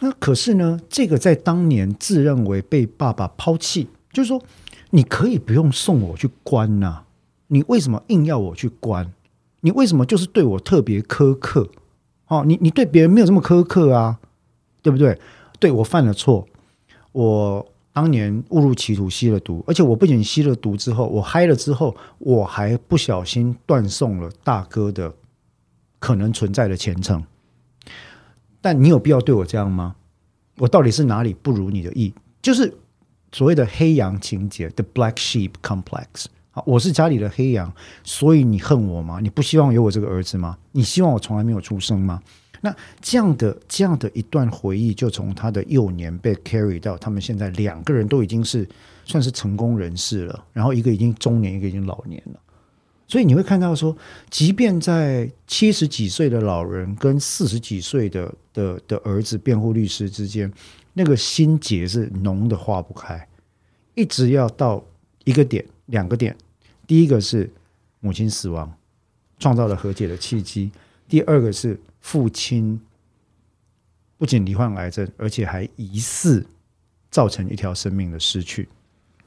[0.00, 4.42] 那可是呢，这个在当年自认为被爸爸抛弃，就是说，
[4.90, 7.04] 你可以不用送我去关呐、
[7.48, 9.12] 你为什么硬要我去关？
[9.60, 11.70] 你为什么就是对我特别苛刻？
[12.28, 14.18] 哦，你你对别人没有这么苛刻啊，
[14.80, 15.20] 对不对？
[15.58, 16.46] 对我犯了错，
[17.16, 25.14] 我当年误入歧途吸了毒，而且我不仅吸了毒之后，我嗨了之后，我还不小心断送了大哥的
[25.98, 27.24] 可能存在的前程。
[28.60, 29.96] 但你有必要对我这样吗？
[30.58, 32.12] 我到底是哪里不如你的意？
[32.42, 32.70] 就是
[33.32, 36.26] 所谓的黑羊情节，the black sheep complex。
[36.50, 37.72] 好，我是家里的黑羊，
[38.04, 39.20] 所以你恨我吗？
[39.22, 40.58] 你不希望有我这个儿子吗？
[40.72, 42.20] 你希望我从来没有出生吗？
[42.66, 48.68] 那这样的这样的一段回忆，就从他的幼年被 carry 到他们现在两个人都已经是
[49.04, 52.40] 算是成功人士了，然后一个已经中年，一个已经老年了。
[53.06, 53.96] 所以你会看到说，
[54.30, 60.52] 即便在七十几岁的老人跟四十几岁的的的儿子辩护律师之间，
[60.94, 63.28] 那个心结是浓的化不开，
[63.94, 64.84] 一直要到
[65.22, 66.36] 一个点、两个点。
[66.84, 67.48] 第一个是
[68.00, 68.74] 母亲死亡，
[69.38, 70.68] 创造了和解的契机；
[71.08, 72.80] 第二个是父亲
[74.16, 76.46] 不仅罹患癌症，而且还疑似
[77.10, 78.68] 造成一条生命的失去，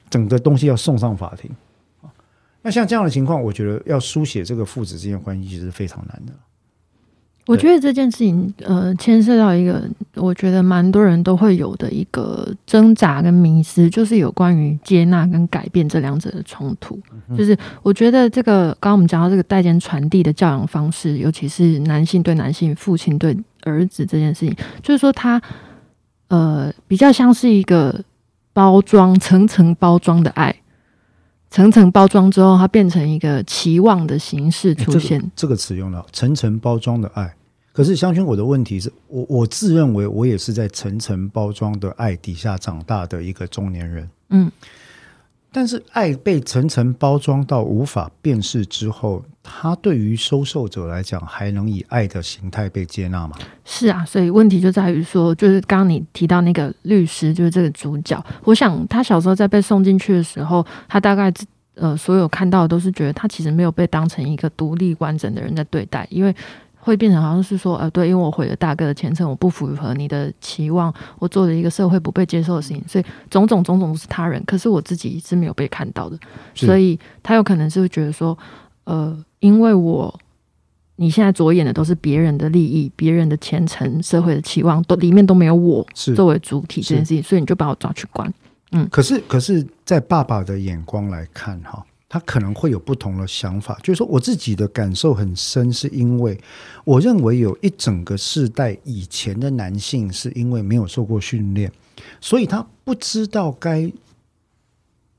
[0.10, 1.52] 整个东西要送上法庭。
[2.62, 6.34] 那像这样的情况，我觉得要书写这个父子之间的关系，其实是非常难的。
[7.50, 9.84] 我觉得这件事情，呃，牵涉到一个
[10.14, 17.00] 我觉得蛮多人都会有的一个挣扎跟迷失，就是有关于接纳跟改变这两者的冲突。
[17.36, 25.42] 就是我觉得这个刚刚我们讲到这个代间传递的教养方式，尤其是男性对男性、父亲对儿子这件事情，就是说他
[26.28, 28.00] 呃比较像是一个
[28.54, 30.56] 包装层层包装的爱。
[31.52, 35.20] 层层包装之后，它变成一个期望的形式出现。
[35.20, 37.34] 这个、这个词用了层层包装的爱。
[37.80, 44.10] 可是香薰，我的问题是我我自认为我也是在层层包装的爱底下长大的一个中年人。
[44.32, 44.52] 嗯，
[45.50, 53.38] 但是爱被层层包装到无法辨识之后，他对于收受者来讲，还能以爱的形态被接纳吗？
[53.63, 58.22] 是啊，所以问题就在于说，就是刚刚你提到那个律师，就是这个主角。
[58.44, 61.32] 我想他小时候在被送进去的时候，他大概
[61.76, 66.36] 呃所有看到的都是觉得他其实没有被当成一个独立完整的人在对待，因为
[66.80, 76.18] 会变成好像是说，呃，对，因为我毁了大哥的前程，我不符合你的期望，我做了一个社会不被接受的事情，所以种种种种都是他人，可是我自己是没有被看到的，
[76.56, 78.38] 所以他有可能是会觉得说，
[78.86, 80.20] 呃，因为我。
[81.02, 88.30] 你现在着眼的都是别人的利益、别人的前程、社会的期望，都里面都没有我作为主体这件事情，所以你就把我抓去关。
[88.74, 93.80] 嗯，可是可是在爸爸的眼光来看，哈，他可能会有不同的想法。
[93.82, 96.38] 就是说，我自己的感受很深，是因为
[96.84, 101.72] 我认为有一整个世代以前的男性是因为没有受过训练，
[102.19, 103.89] 所以他不知道该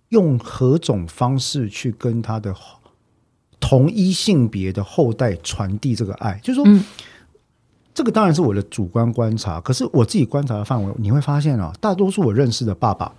[0.08, 2.54] 用何种方式去跟他的。
[3.62, 6.82] 同一性别的后代传递这个爱，就是说，嗯、
[7.92, 9.60] 这个当然是我的主观观察。
[9.60, 13.14] 可是我自己观察的范围，你会发现啊，大多数我认识的爸爸，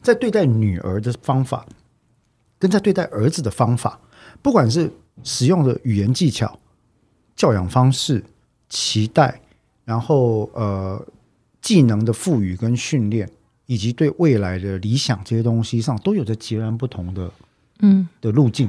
[0.00, 1.66] 在对待女儿的方法，
[2.58, 4.00] 跟在对待儿子的方法，
[4.42, 4.90] 不管是
[5.22, 6.58] 使用的语言技巧、
[7.36, 8.24] 教养方式、
[8.68, 9.40] 期待，
[9.84, 11.04] 然后呃
[11.60, 13.30] 技能的赋予跟训练，
[13.66, 17.30] 以及对未来的理想这些东西上，都有着截然不同的
[17.80, 18.68] 嗯的路径。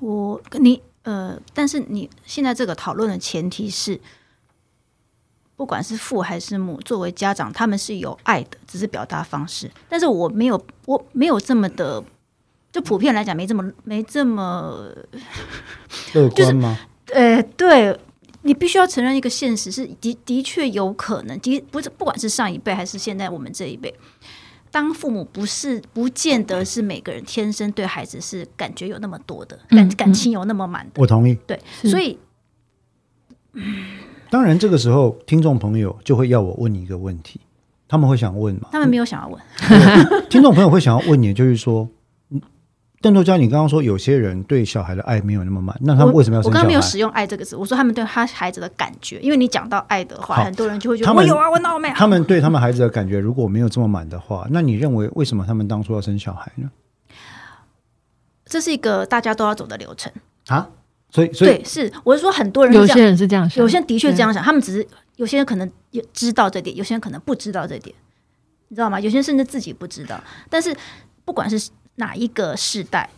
[0.00, 4.00] 我跟你呃，但是你现在这个讨论的前提是，
[5.54, 9.70] 不管是父还是母，作为家长，他们是有爱的，只是表达方式。
[9.88, 12.04] 但是我没有，我没有这么的，
[12.76, 14.86] 就普遍来讲，没这么没这么
[16.12, 16.78] 乐观吗？
[17.14, 17.98] 呃，对
[18.42, 23.94] 你必须要承认一个现实是的的确有可能，的不是不管是上一辈还是现在我们这一辈。
[24.70, 31.34] 当父母不是不见得是每个人天生对孩子是感觉有那么多的感感情有那么满的，我同意。
[31.46, 32.18] 对，所以
[34.28, 37.40] 当然这个时候听众朋友就会要我问你一个问题，
[37.88, 38.68] 他们会想问吗？
[38.70, 39.40] 他们没有想要问。
[40.28, 41.88] 听众朋友会想要问你，就是说，
[43.06, 51.94] 邓作家，你刚刚说有些人对小孩的爱没有那么满，那他们为什么要生我刚刚没有使用“爱”这个字，我说他们对他孩子的感觉，因为你讲到爱的话，很多人就会觉他们得我有啊，我闹没有。
[51.94, 56.68] 他们对他们孩子的感觉如果没有这么满的话，那你认为为什么他们当初要生小孩呢？
[58.44, 60.12] 这是一个大家都要走的流程。
[60.48, 60.68] 啊，
[61.10, 67.94] 所以所以对，是我是说很多人有些人是这样想，有些人的确这样想，他们只是有些人可能也知道这点，有些人可能不知道这点，
[68.66, 68.98] 你知道吗？
[68.98, 70.20] 有些人甚至自己不知道。
[70.50, 70.76] 但是
[71.24, 73.10] 不管是哪一个世代，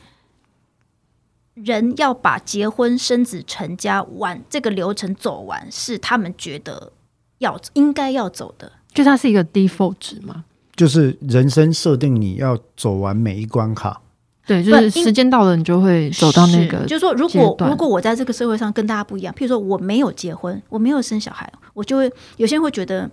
[1.54, 6.92] 人要把结婚、生子、成家完这个流程走完，是他们觉得
[7.38, 8.72] 要应该要走的。
[8.92, 10.44] 就它是一个 default 值嘛。
[10.74, 14.00] 就是人生设定你要走完每一关卡，
[14.46, 23.10] 对，就是时间到了，你就会走到那个就是说，如果如果我在这个社会上跟大家不一样，譬如说我没有结婚，我没有生小孩，我就会有些人会觉得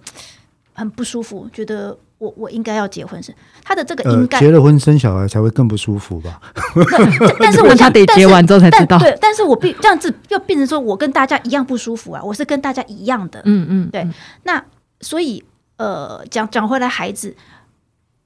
[0.73, 6.41] 很不舒服，觉得我我应该要结婚生他的这个呃应，该，结了婚生小孩才会更不舒服吧？
[6.73, 8.97] 但但是我 他想但是得结完之后才知道。
[8.97, 14.63] 但对，但是我必这样子又变成说我跟大家一样不舒服啊，我是跟大家一样的，嗯嗯，对嗯那
[15.01, 15.43] 所以
[15.77, 17.35] 呃，讲讲回来，孩子，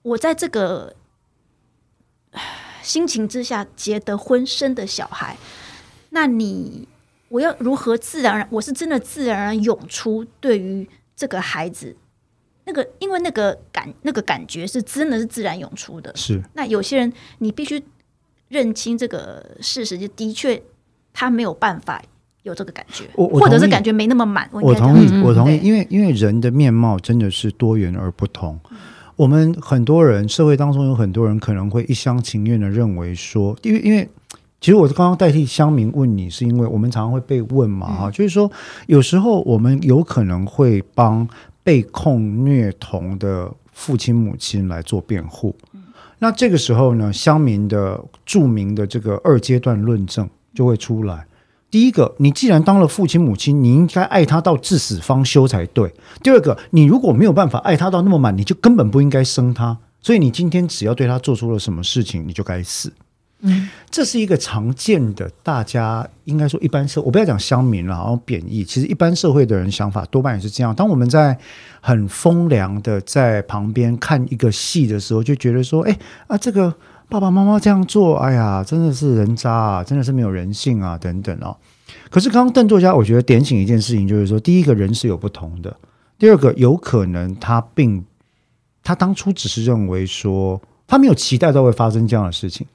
[0.04, 0.94] 我在这个
[2.84, 5.36] 心情之下结的婚、生的小孩，
[6.12, 6.88] 那你
[7.30, 8.48] 我要如何自然而然？
[8.52, 11.96] 我是真的自然而然涌出对于这个孩子
[12.70, 16.16] 那个，因为那个感那个感觉是真的是自然涌出的。
[16.16, 17.84] 是那有些人你必须
[18.50, 20.62] 认清这个事实，就的确
[21.12, 22.00] 他没有办法
[22.44, 24.48] 有这个感觉，或者是感觉没那么满。
[24.52, 28.60] 我同意我同意，因为因为人的面貌真的是多元而不同。
[29.16, 34.08] 我们很多人社会当中有很多人可能会一厢情愿的认为说，因为因为
[34.62, 38.50] 其实我刚刚代替乡民问你，是因为我们常常会被问嘛哈，就是说
[38.88, 41.28] 有时候我们有可能会帮
[41.70, 45.56] 被控虐童的父亲母亲来做辩护。
[46.18, 51.28] 那这个时候呢，乡民的著名的这个二阶段论证就会出来。
[51.70, 55.94] 第一个，你既然当了父亲母亲，你应该爱他到至死方休才对。
[56.24, 59.78] 第二个，你如果没有办法爱他到那么满，你就根本不应该生他。
[60.02, 62.92] 所以你今天只要对他做出了什么事情，你就该死。
[63.90, 68.64] 这是一个常见的，大家应该说一般社，我不要讲乡民了，然后贬义。
[68.64, 70.76] 其实一般社会的人想法多半也是这样。
[70.76, 71.38] 当我们在
[71.82, 75.98] 很风凉的在旁边看一个戏的时候，就觉得说，哎
[76.28, 76.74] 啊，这个
[77.08, 81.56] 爸爸妈妈这样做，哎呀，真的是人渣啊，真的是没有人性啊，等等哦。
[82.10, 85.76] 可是刚刚邓作家，我觉得点醒一件事情，就是说，第一个人是有不同的，
[86.18, 88.04] 第二个有可能他并
[88.84, 92.68] 他当初只是认为说，他没有期待到会发生这样的事情，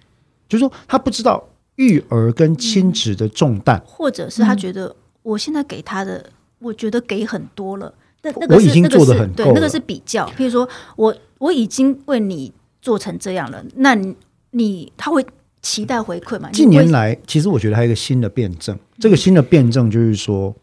[0.54, 1.42] 就是说他不知道
[1.76, 3.82] 育儿跟亲子的重担。
[3.84, 6.24] 或者是他觉得我现在给他的，
[6.60, 7.92] 我觉得给很多了。
[8.22, 10.26] 那那个我已经是那个做得很对那个是比较。
[10.36, 14.14] 譬如说我我已经为你做成这样了，那你
[14.52, 15.26] 你他会
[15.60, 16.48] 期待回馈嘛？
[16.50, 20.54] 近年来，其实我觉得还有一个新的辩证，这个新的辩证就是说，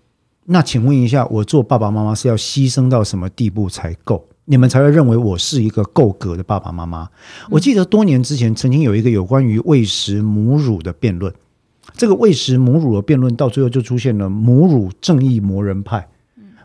[0.46, 4.26] 那请问一下，我做爸爸妈妈是要牺牲到什么地步才够？
[4.52, 7.08] 你们才会认为我是一个够格的爸爸妈妈？
[7.50, 11.34] 我记得多年之前曾经有一个有关于喂食母乳的辩论，
[11.96, 16.10] 这个喂食母乳的辩论到最后就出现了母乳正义魔人派。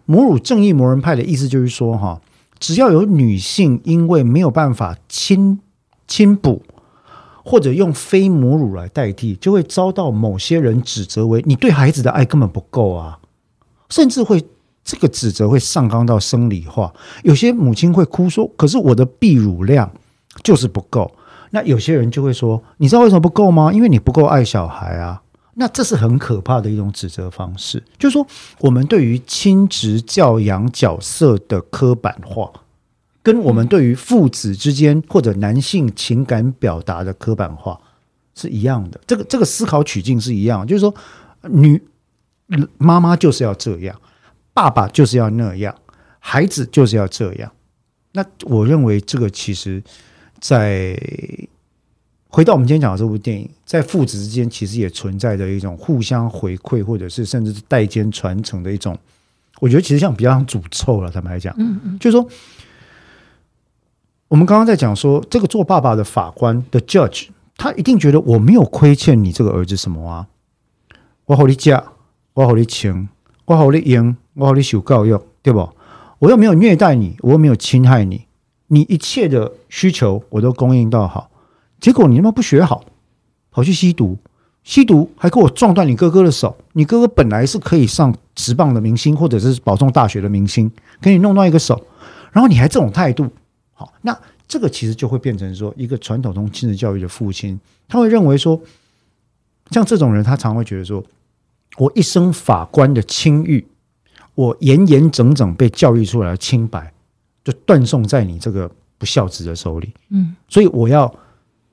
[0.04, 2.20] 母乳正义魔人派的意思就是说，哈，
[2.58, 5.60] 只要有女性因为没有办法亲
[6.08, 6.64] 亲哺，
[7.44, 13.20] 或者用非母乳来代替，就会遭到某些人指责为你对孩子的爱根本不够啊，
[13.88, 14.44] 甚至会
[14.86, 16.90] 这个指责会上纲到生理化。
[17.24, 19.90] 有些母亲会哭说：“可是我的泌乳量
[20.44, 21.10] 就是不够。”
[21.50, 23.72] 那有些人就会说：“你知道为什么不够吗？
[23.72, 25.20] 因为你不够爱小孩啊。”
[25.58, 28.26] 那这是很可怕的一种指责方式，就是说
[28.60, 32.50] 我们对于亲职教养角色的刻板化。
[33.22, 37.76] 跟我们对于父子之间或者男性情感表达的刻板化
[38.36, 40.94] 是一样的，这个这个思考曲径是一样，就是说，
[41.48, 41.82] 女
[42.78, 44.00] 妈妈就是要这样，
[44.56, 45.74] 爸爸就是要那样，
[46.18, 47.52] 孩子就是要这样。
[48.12, 49.82] 那我认为这个其实，
[50.40, 50.98] 在
[52.28, 58.98] 回到我们今天讲的这部电影，在父子之间其实也存在着一种互相回馈，或者是甚至是代间传承的一种，
[59.60, 61.10] 我觉得其实像比较像诅咒了。
[61.10, 62.26] 坦白讲，嗯嗯，就是说，
[64.28, 70.26] 我们刚刚在讲说，这个做爸爸的法官的 judge，他一定觉得我没有亏欠你这个儿子什么啊，
[71.26, 71.84] 我好你嫁，
[72.32, 73.10] 我好你情，
[73.44, 75.68] 我好你赢，我好你受教育，对不？
[76.18, 78.26] 我又没有虐待你，我又没有侵害你，
[78.68, 81.30] 你一切的需求我都供应到好，
[81.80, 82.84] 结果你他妈不学好，
[83.50, 84.18] 跑去吸毒，
[84.62, 90.70] 吸毒还给我撞断你哥哥的手，你哥哥本来是可以上职棒的明星，或者是保送大学的明星，
[91.00, 91.82] 给你弄到一个手，
[92.32, 93.30] 然后你还这种态度，
[93.72, 97.58] 好，那这个其实就会变成说，一个传统中亲子教育的父亲，
[97.88, 98.60] 他会认为说，
[99.70, 101.02] 像这种人，他常会觉得说，
[101.78, 103.66] 我一生法官的清誉，
[104.36, 106.92] 我严严整整被教育出来的清白，
[107.42, 109.92] 就断送在你这个不孝子的手里。
[110.10, 111.12] 嗯，所以我要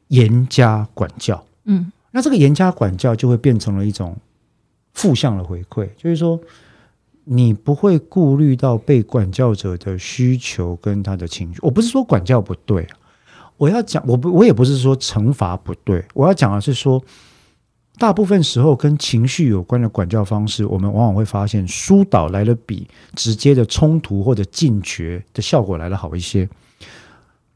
[0.07, 1.45] 严加管教。
[1.65, 4.17] 嗯，那这个严加管教就会变成了一种
[4.93, 6.39] 负向的回馈，就是说
[7.25, 11.59] 你不会顾虑到被管教者的需求跟他的情绪。
[11.61, 12.87] 我不是说管教不对，
[13.57, 17.01] 我要讲我不我也不是说惩罚不对，我要讲的是说，
[17.97, 26.49] 大部分时候跟情绪有关的管教方式，我们往往会发现疏导来的比直接的冲突或者禁绝的效果来的好一些。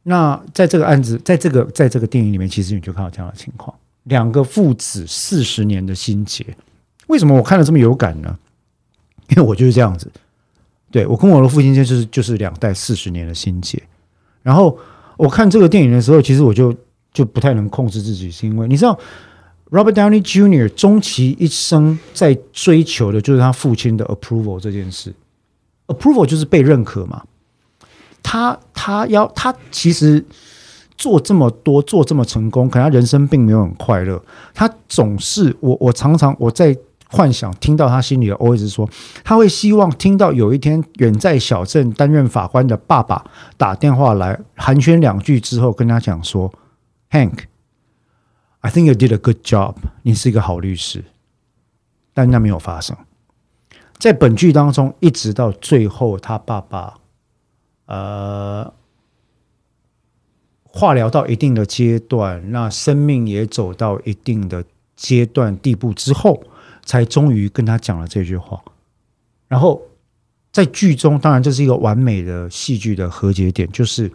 [0.03, 6.45] 那在这个案子，在这个在这个电影里面，其实你就看到这样的情况：两个父子四十年的心结。
[7.07, 8.37] 为什么我看了这么有感呢？
[9.29, 10.09] 因为我就是这样子。
[10.89, 13.81] 对我跟我的父亲就是就是两代四十年的心结。
[14.43, 14.77] 然后
[15.17, 16.73] 我看这个电影的时候，其实我就
[17.11, 18.97] 就不太能控制自己，是因为你知道
[19.71, 20.67] ，Robert Downey Jr.
[20.69, 25.13] 终其一生在追求的就是他父亲的 approval 这件事。
[25.87, 27.23] approval 就是被认可嘛。
[28.21, 30.23] 他他要他其实
[30.97, 34.21] 做这么多做这么成功，可能他人生并没有很快乐。
[34.53, 36.75] 他总是我我常常我在
[37.09, 38.89] 幻想听到他心里的 always 说，
[39.23, 43.23] 他会希望听到有一天远在小镇担任法官的爸爸
[43.55, 46.51] 打电话来寒暄两句之后，跟他讲说
[47.11, 47.37] ：“Hank
[48.67, 51.05] I think you did a good job，你是一个好律师。
[52.13, 52.97] 但那没有发生，
[53.97, 56.99] 在本剧当中，一直到最后，他爸爸。
[57.85, 58.73] 呃，
[60.65, 64.65] 化疗到一定的阶段，那生命也走到一定的
[64.97, 66.43] 阶段地步之后，
[66.83, 68.61] 才终于跟他讲了这句话。
[69.47, 69.81] 然后
[70.51, 74.11] 在剧中，当然这是一个完美的戏剧的和解点，就是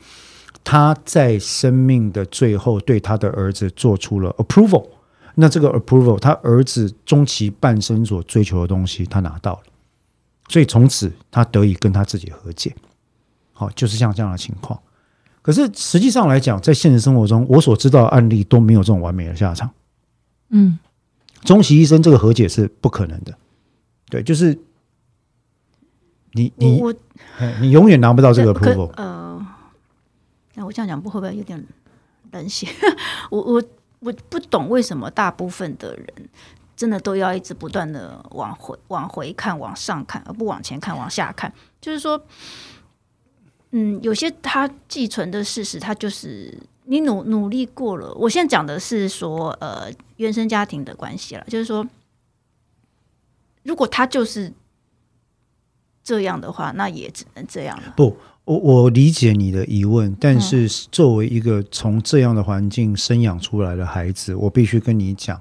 [0.65, 4.87] 他在生命的最后对他的儿子做出了 approval。
[5.35, 9.63] 那这个 approval，他儿子终其半生所追求的东西，他拿到了，
[10.49, 12.75] 所以从此他得以跟他自己和解。
[13.55, 14.79] 好，就是像这样的情况。
[15.41, 19.71] 可是实际上来讲，在现实生活中，我所知道的案例都没有这种完美的下场。
[20.51, 20.79] 嗯，
[21.45, 23.35] 终其一生，这个和解是不可能的。
[24.11, 24.59] 对，就是
[26.33, 26.95] 你你我
[27.61, 28.93] 你永远拿不到这个 approval。
[30.55, 31.65] 那我这样讲不会不会有点
[32.33, 32.69] 冷血？
[33.31, 33.63] 我我
[34.01, 36.07] 我不懂为什么大部分的人
[36.77, 41.53] 真的都要一直不断的往回往回看、往上看，而不往前看、往下看。
[41.81, 42.25] 就是说。
[43.75, 48.13] 嗯，有些他寄存的事实，他就是你努努力过了。
[48.17, 51.83] 我现在讲的是说，呃，原生家庭的关系了，就是说，
[53.63, 54.53] 如果他就是
[56.05, 57.95] 这样的话，那也只能这样了。
[57.97, 58.15] 不，
[58.53, 65.41] 我我理解你的疑问，但是作为一个从这样的环境生养出来的孩子，我必须跟你讲，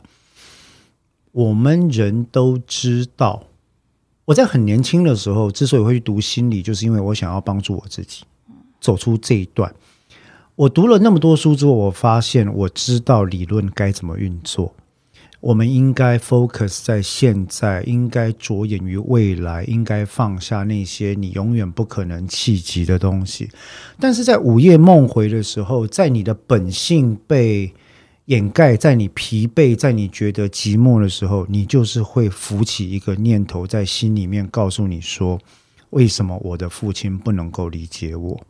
[1.33, 3.43] 我们人都知道。
[4.23, 8.23] 我在很年轻的时候，之所以会去读心理，就是因为我想要帮助我自己
[8.79, 9.73] 走出这一段。
[10.55, 14.73] 我读了那么多书之后，我发现我知道理论该怎么运作。
[15.41, 23.49] 我们应该 focus 在现在，应该着眼于未来，应该放下那些你永远不可能企及的东西。
[23.99, 27.73] 但是在午夜梦回的时候，在你的本性被。
[28.25, 35.37] 掩盖在你疲惫、在你觉得寂寞的时候，你就是会浮起一个念头在心里面，告诉你说
[35.89, 38.41] ：“为什么我的父亲不能够理解我？”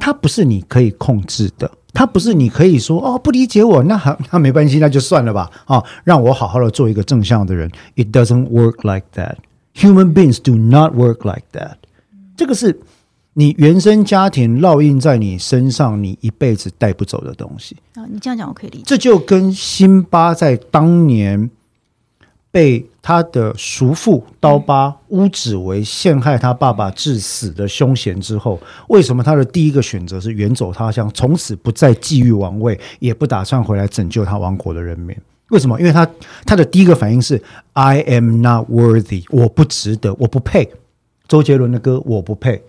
[0.00, 7.70] 他不是你可以控制的，他不是你可以说：“哦，不理解我，那好， 那没关系，那就算了吧。”啊，让我好好的做一个正向的人。
[7.94, 9.36] It doesn't work like that.
[9.74, 11.76] Human beings do not work like that.
[12.36, 12.78] 这个是。
[13.38, 18.00] 你原生家庭烙印在你身上，你一辈子带不走的东西啊！
[18.10, 18.84] 你这样讲我可以理解。
[18.86, 21.50] 这就跟辛巴在当年
[22.56, 35.14] 被他的叔父刀疤诬指为陷害他爸爸致死的凶嫌之后，为什么他的第一个选择是远走他乡，从此不再觊觎王位，也不打算回来拯救他王国的人民？
[35.50, 35.78] 为什么？
[35.78, 36.08] 因为他
[36.46, 37.42] 他的第一个反应是
[37.74, 40.72] “I am not worthy”，我不值得，我不配。
[41.28, 42.62] 周杰伦的歌，我不配。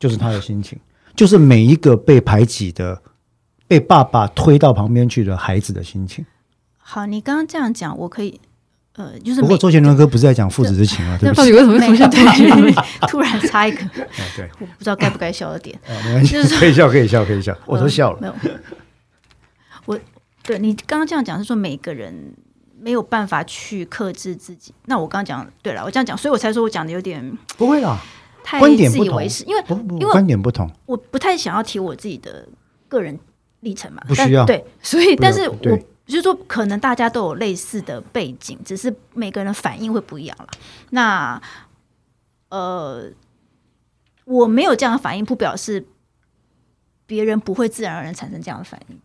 [0.00, 0.76] 就是他的心情，
[1.14, 3.00] 就是每一个被排挤的、
[3.68, 6.26] 被爸爸推到旁边去的孩子的心情。
[6.76, 8.40] 好，你刚刚这样讲，我可以，
[8.98, 12.10] 呃，就是不过周杰伦哥不是在讲父子之情吗，对不起，为什么出现
[13.08, 13.78] 突然插一个？
[14.36, 15.78] 对，我不知道该不该笑的点。
[16.04, 18.18] 没关系，可以笑，可以笑，可以笑，我都笑了。
[18.20, 18.34] 没有，
[19.84, 19.98] 我
[20.42, 22.34] 对你刚刚这样讲是说每个人
[22.80, 24.74] 没有办法去克制自己。
[24.86, 27.98] 那我刚刚讲对了，我这样讲，所以我才说我讲的有点不会啦。
[28.42, 32.48] 太自以为是，因为因为观点不同，我不太想要提我自己的
[32.88, 33.16] 个人
[33.60, 35.78] 历程嘛，不需要对，所以但是我
[36.08, 40.48] 就是说，可能大家都有类似的背景，只是每个人的反应会不一样了。
[40.90, 41.40] 那
[42.48, 43.04] 呃，
[44.24, 45.86] 我没有这样的反应，不表示
[47.06, 48.98] 别人不会自然而然产生这样的反应。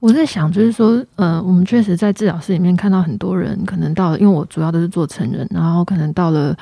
[0.00, 6.54] 我在想，就是说，呃，我们确实在治疗室里面看到很多人，可能到了，因为我主要都是做成人，然后可能到了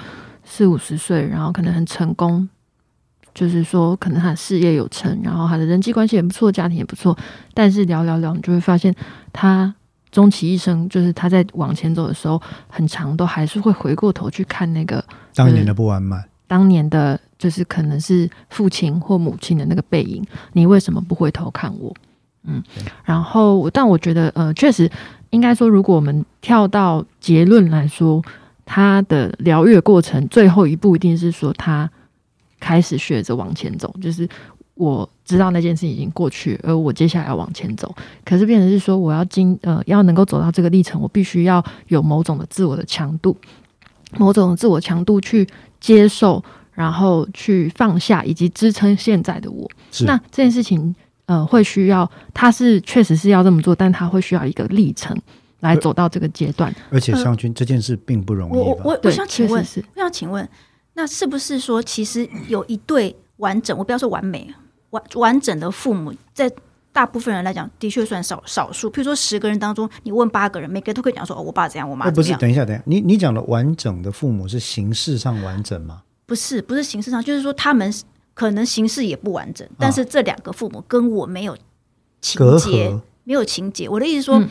[0.45, 2.49] 四五十岁，然后可能很成功，
[3.35, 7.17] 就是说，可能他的事业有成，然后他的人际关系也不错，家庭也不错，
[7.55, 8.95] 但是聊聊聊，你就会发现，
[9.33, 9.75] 他
[10.11, 15.03] 终其一生，就是他在往前走的时候，很长都还是会回过头去看那个
[15.35, 20.23] 当年的不完满，当年的就是可能是父亲或母亲的那个背影，
[20.53, 21.95] 你为什么不回头看我？
[22.45, 22.63] 嗯，
[23.05, 24.91] 然后，但我觉得，呃，确实
[25.31, 28.21] 应该说，如果我们跳到结论来说，
[28.67, 31.89] 他的疗愈过程最后一步一定是说，他
[32.63, 34.29] 开始学着往前走，就是
[34.75, 37.93] 我知道那件事已经过去，而我接下来要往前走。
[38.25, 43.37] 可是变成是说，我要经呃，要能够走到这个历程，我必须要有某种的自我的强度，
[44.17, 45.45] 某种的自我强度去
[45.81, 46.41] 接受，
[46.73, 49.69] 然后去放下，以及支撑现在的我。
[50.07, 50.95] 那这件事情。
[51.27, 55.17] 呃，会需要，他是确实是要这么做，但他会需要一个历程
[55.61, 56.75] 来走到这个阶段。
[56.91, 58.53] 而且，湘军这件事并不容易。
[58.53, 60.47] 我我我想请问，我想请问，
[60.95, 64.55] 那是不是说，其实有一对完整，我不要说完美，
[64.91, 66.51] 完完整的父母，在
[66.93, 68.91] 大部分人来讲，的确算少少数。
[68.91, 72.15] 譬如说，十个人当中，你问八个人，每个人都可以讲说，哦，我爸怎样，我妈怎样。
[72.15, 76.03] 不是，等一下，等一下，你你讲的完整的父母是形式上完整吗？
[76.27, 77.93] 不是，不是形式上，就是说他们。
[78.35, 81.55] 可能形式也不完整，但是这两个父母跟我没有
[82.23, 83.87] 情节，没有情节。
[83.87, 84.43] 我的意思说，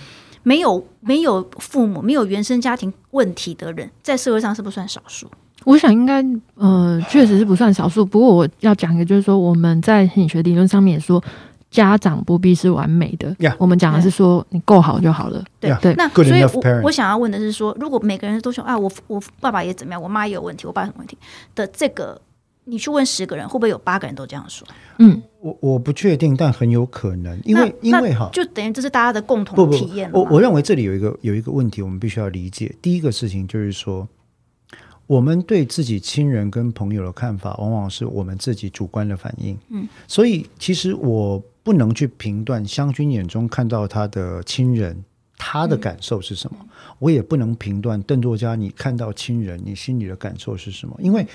[0.44, 5.28] 没有没有父母，没有原生家庭问题的人，在社会上是不是算少数？
[5.66, 6.24] 我想应该，
[6.56, 8.06] 呃，确实是不算少数。
[8.06, 11.24] 不过我要讲一个，就是说我们在心理学理论上面也说，
[11.70, 13.36] 家长不必是完美的。
[13.58, 15.44] 我们讲的是说，你够好就好了。
[15.60, 15.94] 对对。
[15.96, 21.18] 那所以，我我想要问的是说，如果每个人都说啊，我我爸爸也怎么样，我妈也有问题，我爸什么问题
[21.56, 22.20] 的这个。
[22.64, 24.68] 你去问十个人，会不会有八个人都这样说？
[25.00, 30.08] 嗯，我我不确定，但很有可能，因为因为哈，就等于这是大家的共同体验。
[30.14, 32.74] 我我认为这里有一个有一个问题，我们必须要理解。
[32.80, 34.08] 第一个事情就是说，
[35.12, 39.58] 我们对自己亲人跟朋友的看法，往往是我们自己主观的反应。
[39.68, 45.04] 嗯，所以其实我不能去评断湘军眼中看到他的亲人，
[45.38, 46.58] 他的感受是什么；
[46.98, 51.28] 我也不能评断邓作家你看到亲人，你心里的感受是什么，因为。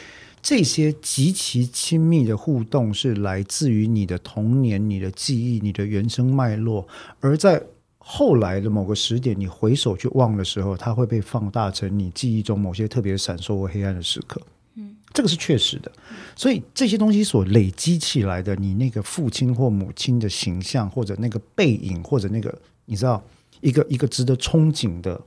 [0.43, 6.87] 这些极其亲密的互动是来自于你的童年、你的记忆、你的原生脉络，
[7.19, 7.61] 而在
[8.09, 14.41] 后来的某个时点，你回首去望的时候，它会被放大成你记忆中某些特别闪烁或黑暗的时刻。
[14.77, 15.91] 嗯，这个是确实的。
[16.37, 23.21] 所以这些东西所累积起来的，你那个父亲或母亲的形象，或者那个背影，或者那个你知道
[23.61, 25.21] 一个一个值得憧憬的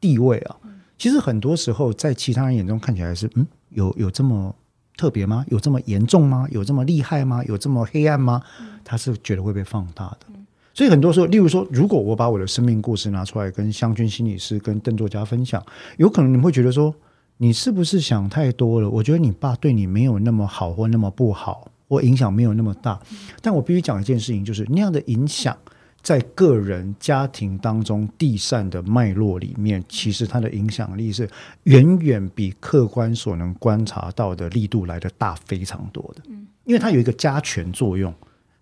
[0.00, 0.56] 地位啊，
[0.98, 4.54] 其实很多时候在其他人眼中看起来是嗯，有有这么。
[4.96, 5.44] 特别吗？
[5.48, 6.46] 有这么严重吗？
[6.52, 7.42] 有这么厉害吗？
[7.46, 8.40] 有这么黑暗吗？
[8.84, 10.26] 他是觉得会被放大的。
[10.74, 15.64] 所以很多时候，例如说，如果我把我的生命故事拿出来跟湘军心理师、跟邓作家分享，
[15.96, 16.92] 有可能你会觉得说，
[17.38, 18.90] 你是不是想太多了？
[18.90, 23.00] 我觉得你爸对你没有那么好，或那么不好，或影响没有那么大。
[23.40, 25.56] 但我必须讲一件事情，就是那样的影响。
[26.02, 31.26] 在个人家庭当中递散的脉络里面，其实它的影响力是
[31.62, 36.22] 远远比客观所能观察到的力度来的大非常多的。
[36.64, 38.12] 因为它有一个加权作用，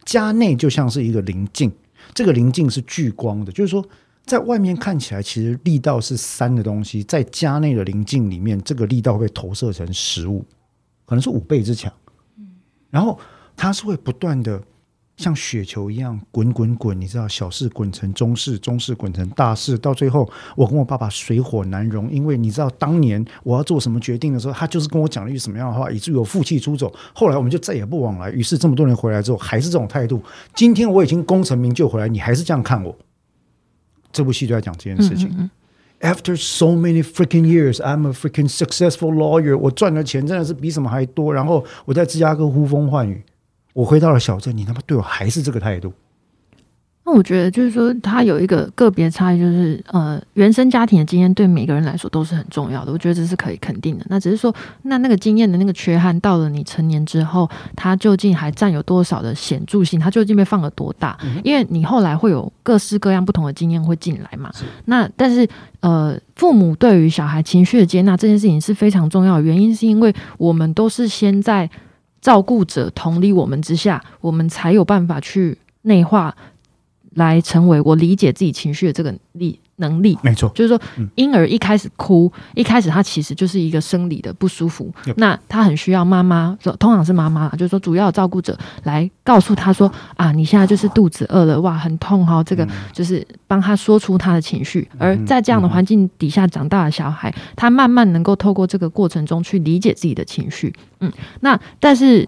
[0.04, 1.72] 家内就像是一个棱镜，
[2.12, 3.84] 这个棱镜是聚光的，就是说
[4.24, 10.44] 在外面看起来其实力道是三的东西，在家内的棱镜里面，这个力道会投射成十五，
[11.04, 11.92] 可能是五倍之强。
[12.36, 12.46] 嗯，
[12.90, 13.18] 然后
[13.56, 14.62] 它是会不断的。
[15.18, 26.92] 像雪球一样滚滚滚，你知道，小事滚成中事，中事滚成大事，到最后，我跟我爸爸水火难容，因为你知道，当年我要做什么决定的时候，他就是跟我讲了一句什么样的话，以至于我负气出走。
[27.14, 28.30] 后来我们就再也不往来。
[28.30, 30.20] 于是这么多年回来之后，还是这种态度。
[30.54, 32.96] 今天我已经功成名就回来，你还是这样看我。
[34.10, 35.50] 这部戏就在讲这件事情。
[36.00, 39.56] After so many freaking years, I'm a freaking successful lawyer。
[39.56, 41.32] 我赚的钱真的是比什么还多。
[41.32, 43.22] 然后我在芝加哥呼风唤雨。
[43.72, 45.92] 我回到了小镇，你他妈对我还是这个态度？
[47.04, 52.92] 那我觉得就是说，他有一个个别差异，就是呃，原生家庭的经验对每个人来说都是很重要的。
[52.92, 54.06] 我觉得这是可以肯定的。
[54.08, 59.98] 那只是说，那那个经验的那个缺憾，到了你成年之后，它究竟还占有多少的显著性？
[59.98, 61.18] 它究竟被放了多大？
[61.42, 64.52] 因为你后来会有各式各样不同的经验会进来嘛。
[64.84, 65.48] 那但是
[65.80, 69.42] 呃，父母对于小孩情绪的接纳这件事情是非常重要的。
[69.42, 71.68] 原因是因为我们都是先在。
[72.22, 76.34] 照顾者同理我们之下，我们才有办法去内化，
[77.10, 79.60] 来成为我理解自己情绪的这个力。
[79.82, 80.16] 能力。
[80.22, 80.80] 没错，就是说，
[81.16, 94.88] 婴儿一开始哭，一开始他其实就是一个生理的不舒服，那他很需要妈妈，通常是妈妈，就是说主要照顾者来告诉他说啊，你现在就是肚子饿了，哇，很痛哈，这个就是帮他说出他的情绪。
[94.96, 100.72] 而在这样的环境底下长大的小孩，他慢慢能够透过这个过程中去理解自己的情绪。
[101.00, 102.26] 嗯，那但是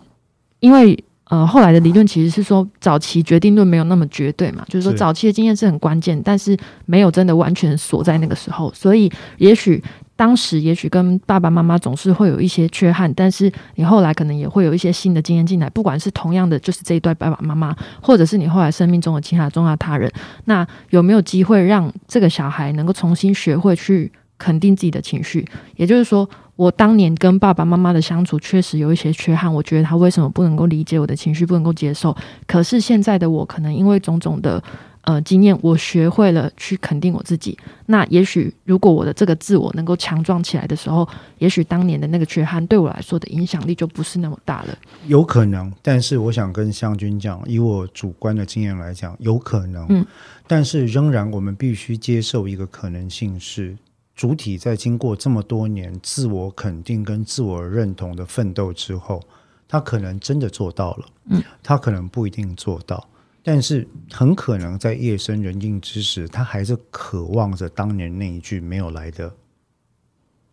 [0.60, 1.02] 因为。
[1.30, 9.82] 呃，后来的理论其实是说，早期决定论没有那么绝对嘛，就是说早期的经验是很关键，但是没有真的完全锁在那个时候，所以也许
[10.16, 20.12] 当时也许跟爸爸妈妈总是会有一些缺憾，但是你后来可能也会有一些新的经验进来，不管是同样的就是这一段爸爸妈妈，或者是你后来生命中的其他重要他人，
[20.44, 25.46] 那有没有机会让这个小孩能够重新学会去肯定自己的情绪？
[25.76, 26.28] 也就是说。
[26.56, 32.16] 我当年跟爸爸妈妈的相处确实有一些缺憾，我觉得他为什么不能够理解我的情绪，不能够接受。
[32.46, 34.62] 可是现在的我，可能因为种种的
[35.00, 37.58] 呃经验，我学会了去肯定我自己。
[37.86, 41.04] 那也许如果我的这个自我能够强壮起来的时候，
[41.38, 44.78] 也许当年的那个缺憾对我来说的影响力就不是那么大了。
[45.08, 49.84] 有可能，但是我想跟湘君讲，以我主观的经验来讲，有可能。
[49.88, 50.06] 嗯，
[50.46, 53.76] 但是仍然我们必须接受一个可能性是。
[54.14, 59.20] 主体在经过这么多年自我肯定跟自我认同的奋斗之后，
[59.66, 63.08] 他可能真的做到了，嗯，他可能不一定做到，
[63.42, 69.34] 但是很可能在夜深人静之时，他还是渴望着当年那一句没有来的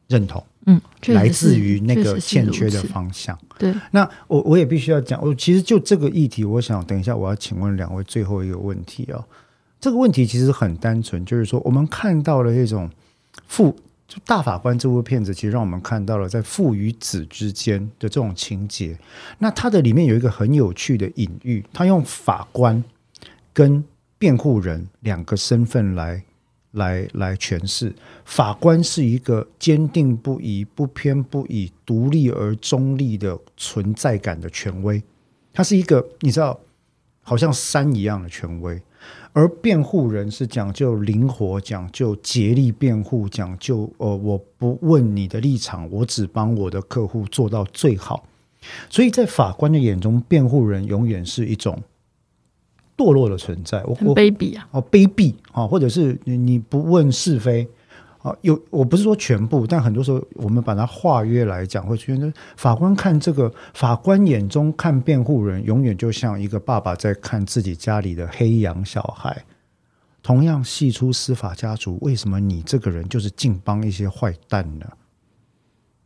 [0.07, 3.37] 认同，嗯，来自于那个欠缺的方向。
[3.59, 9.23] 对，那我我也必须要讲，我其实就这个议题，我想等一下我要请问两位最后一个问题哦，
[9.79, 12.89] 这个问题其实很单纯，就是说我们看到了这种。
[13.47, 13.75] 父
[14.07, 18.97] 就大法官这部片子，其实让我们看到了在父与子之间的这种情节。
[19.39, 22.83] 那它的里面有一个很有趣的隐喻，他用法官
[23.53, 23.83] 跟
[24.17, 26.21] 辩护人两个身份来
[26.71, 27.93] 来来诠释。
[28.25, 35.01] 法官是一个坚定不移、不偏不倚、独立而中立的存在感的权威，
[35.53, 36.59] 他是一个你知道，
[37.21, 38.81] 好像山一样的权威。
[39.33, 48.25] 而辩护人是讲究灵活，讲究竭力辩护，讲究呃，我不问你的立场，我只帮我的客户做到最好。
[48.89, 51.81] 所以在法官的眼中，辩护人永远是一种
[52.97, 57.67] 堕落的存在，我卑鄙啊，哦，卑鄙啊，或者是你不问是非。
[58.21, 69.43] 啊，有我不是说全部，但很多时候我们把它化约来讲，会出现法官看这个，法官眼中看辩护人，永远就像一个爸爸在看自己家里的黑羊小孩。
[70.23, 74.85] 同样系出司法家族，为什么你这个人就是净帮一些坏蛋呢？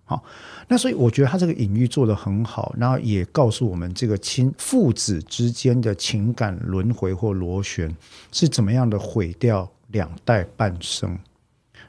[0.05, 0.23] 好，
[0.69, 7.93] 那所以我觉得他这个隐喻做得很好，然后也告诉我们这个亲父子之间的情感轮回或螺旋
[8.31, 11.19] 是怎么样的毁掉两代半生。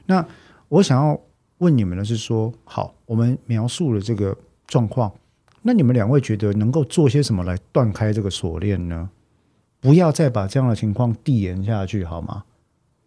[0.07, 0.25] 那
[0.69, 1.19] 我想要
[1.59, 4.35] 问你们的是说，好，我们描述了这个
[4.65, 5.11] 状况，
[5.61, 9.09] 那你们两位觉得能够做些什么来断开这个锁链呢？
[9.79, 12.43] 不要再把这样的情况递延下去，好吗？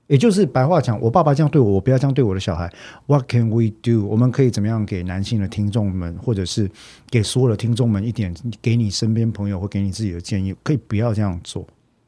[0.06, 2.72] 也就是白话讲，我爸爸这样对我，我不要这样对我的小孩。
[3.06, 4.06] What can we do？
[4.06, 6.70] 我们可以怎么样给男性的听众们，或者是
[7.08, 11.66] 给所有的听众们一点，给你身边朋友或给你自己的建议，可以不要这样做，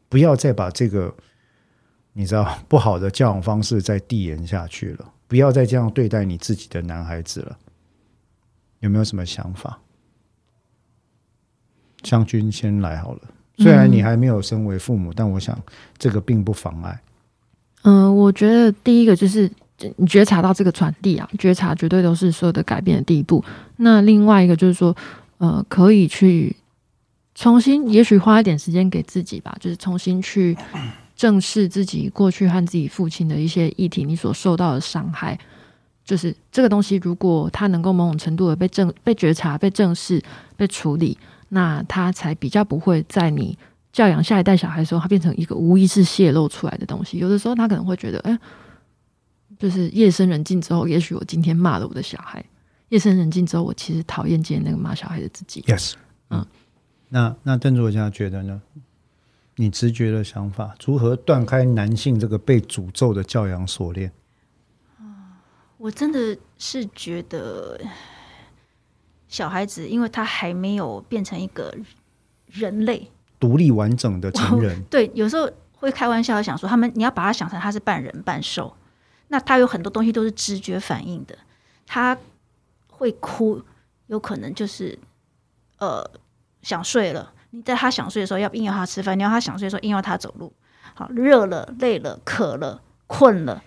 [0.08, 1.14] 不要再把这个。
[2.12, 7.58] 你知道不好的教养方式再递延下去了，不要再这样对待你自己的男孩子了。
[8.80, 9.78] 有没有什么想法？
[12.02, 13.20] 湘君先来好了。
[13.58, 15.56] 虽然你还没有身为父母，但我想
[15.96, 17.00] 这个并不妨碍。
[17.82, 19.48] 嗯，我觉得第一个就是
[19.96, 23.44] 你觉察到这个传递啊，觉察绝对都是所有的改变的第一步。
[23.76, 24.96] 那另外一个就是说，
[25.38, 26.56] 呃，可以去
[27.34, 30.56] 重新，也许花一点时间给自己吧，就是重新去。
[31.22, 35.38] 正视自己过去和自己父亲的一些议题，你所受到的伤害，
[36.04, 36.96] 就是这个东西。
[36.96, 40.20] 如果他能够某种程度的被正、被觉察、被正视、
[40.56, 41.16] 被处理，
[41.50, 43.56] 那他才比较不会在你
[43.92, 47.18] 教养下一代小孩的时候，他变成一个无意识泄露出来的东西。
[47.18, 48.36] 有的时候他可能会觉得，哎，
[49.60, 52.44] 就是夜深人静之后，也许我今天骂了我的小孩。
[52.88, 55.62] 夜深人静之后，我其实讨厌今天那个骂小孩的自己。
[55.68, 55.92] Yes，
[56.30, 56.44] 嗯，
[57.10, 58.60] 那那邓作家觉得呢？
[59.62, 64.10] 你直觉的想法，如何断开男性这个被诅咒的教养锁链？
[65.78, 67.80] 我真的是觉得
[69.28, 71.72] 小孩子，因为他还没有变成一个
[72.46, 73.08] 人类
[73.38, 74.82] 独立完整的成人。
[74.90, 78.76] 对，有时候会开玩笑想说，他们你要把他想成他是半人半兽，
[79.28, 81.38] 那他有很多东西都是直觉反应的。
[81.86, 82.18] 他
[82.88, 83.62] 会哭，
[84.08, 84.98] 有可能就是
[85.78, 86.04] 呃
[86.62, 87.32] 想睡了。
[87.52, 90.52] 你在他想睡的时候要硬要他吃饭，你要他想睡的时候硬要他走路。
[90.94, 93.62] 好，热了、累了、渴了、困了，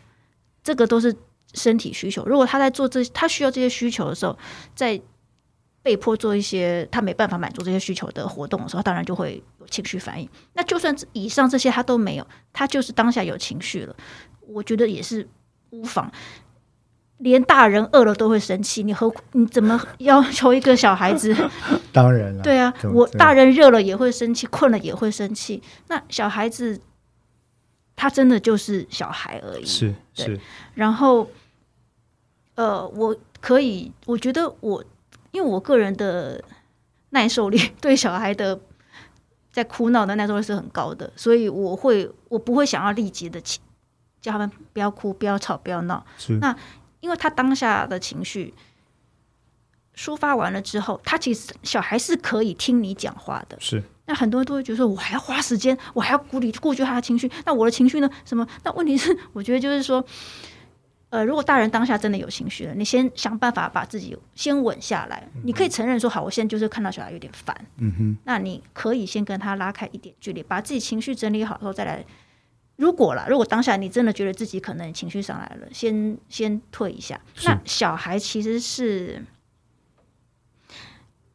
[0.64, 1.16] 这个都是
[1.54, 2.26] 身体需求。
[2.26, 4.38] 如果他在做这他需要这些需求的时候，
[4.76, 5.02] 在
[5.82, 10.28] 被迫做一些他没办法满足这些需求的活动的时候，当然就会有情绪反应。
[10.54, 13.96] 那就算以上这些他都没有，他就是当下有情绪了，
[14.42, 15.28] 我觉得也是
[15.70, 16.12] 无妨。
[17.20, 21.34] 连大人饿了都会生气，你何你怎么要求一个小孩子？
[21.94, 25.64] 当然了，对啊，我大人热了也会生气，困了也会生气。
[25.88, 26.82] 那小孩子，
[27.96, 29.66] 他真的就是小孩而已。
[29.66, 30.38] 是是。
[30.74, 31.30] 然后，
[32.56, 34.84] 呃，我可以，我觉得我
[35.32, 36.44] 因为我个人的
[37.12, 38.60] 耐受力对小孩的
[39.54, 43.40] 在哭闹的耐受力是很高的，所以我会我不会想要立即的
[44.20, 46.06] 叫他们不要哭、不要吵、不要闹。
[46.18, 46.54] 是那。
[47.06, 48.52] 因为他当下的情绪
[49.96, 53.56] 抒发完了之后，他其实小孩是可以听你讲话的。
[53.60, 57.32] 是，那很多人都会觉得说，我还要花时间，我还要顾虑顾及他的情绪。
[57.46, 58.10] 那我的情绪呢？
[58.26, 58.48] 什么？
[58.64, 60.04] 那问题是，我觉得就是说，
[61.12, 65.30] 呃，如果大人当下真的有情绪了，你先想办法把自己先稳下来。
[65.44, 67.56] 你可以承认说，好，我现在就是看到小孩有点烦。
[67.78, 68.18] 嗯哼。
[68.24, 72.04] 那你可以先跟他拉开一点距离，把自己情绪整理好之后再来。
[72.78, 77.20] 如果啦，如果当下你真的觉得自己可能情绪上来了，先先退一下。
[77.46, 79.24] 那小孩其实是，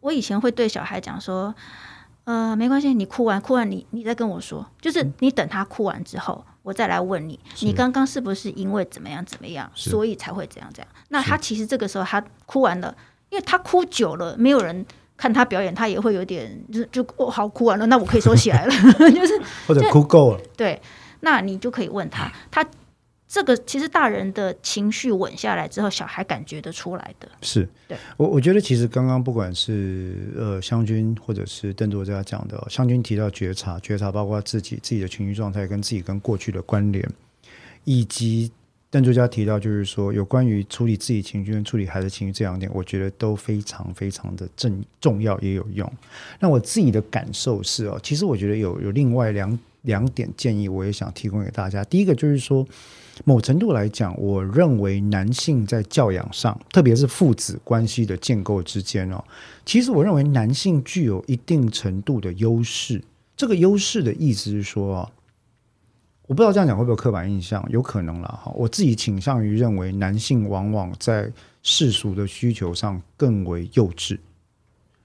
[0.01, 1.55] 我以前会对小孩讲说，
[2.25, 10.95] 呃，没关系，你哭完哭完，你你再跟我说，就是你等他哭完之后，我再来问你，你刚刚是不是因为怎么样怎么样，所以才会怎样怎样？
[11.09, 12.95] 那他其实这个时候他哭完了，
[13.31, 14.85] 因为他哭久了，没有人
[15.17, 18.73] 看他表演，他也会有点就就哦，好哭完了，那我可以收起来了，
[19.11, 20.79] 就是或者哭够了，对。
[21.21, 22.67] 那你就可以问他，他
[23.29, 27.29] 这个其实大人的情绪稳下来之后，小孩感觉得出来的。
[27.43, 37.09] 是，对我我觉得其实刚刚不管是呃湘军或者是邓作家讲的，湘军提到觉察，觉察包括自己自己的情绪状态跟自己跟过去的关联，
[37.85, 38.51] 以及
[38.91, 45.89] 邓作家提到就是说有关于处理自己情绪跟处理孩子情绪这两点，我觉得都非常非常的正重要也有用。
[46.41, 49.57] 那我自己的感受是哦，其实我觉得有有另外两。
[49.83, 51.83] 两点建议，我也想提供给大家。
[51.85, 52.67] 第一个就是说，
[53.25, 59.25] 某程度来讲，我认为男性在教养上，特别是父子关系的建构之间哦，
[59.65, 63.03] 其实我认为男性具有一定程度的优势。
[63.37, 65.11] 这个优势的意思是说，
[66.27, 68.53] 我不知道这样讲会不会刻板印象，有可能了哈。
[68.55, 74.19] 我自己倾向于认为，男性往往在世俗的需求上更为幼稚，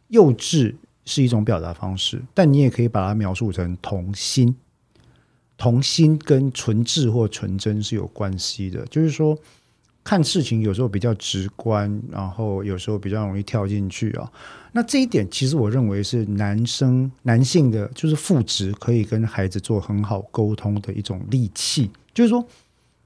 [0.10, 4.56] 幼稚是一种表达方式，但你也可以把它描述成童心。
[5.58, 9.38] 童心跟纯质或纯真是有关系的，就是说
[10.03, 14.32] 看事情有时候比较直观，然后有时候比较容易跳进去啊。
[14.72, 21.89] 那这一点其实我认为是男生男性的，就是父职可以跟孩子做很好沟通的一种利器。
[22.14, 22.45] 就是说，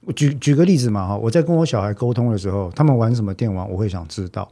[0.02, 4.44] 我举举个例子嘛哈，我在跟我小孩沟通的时候，他们玩什么电玩，我会想知道；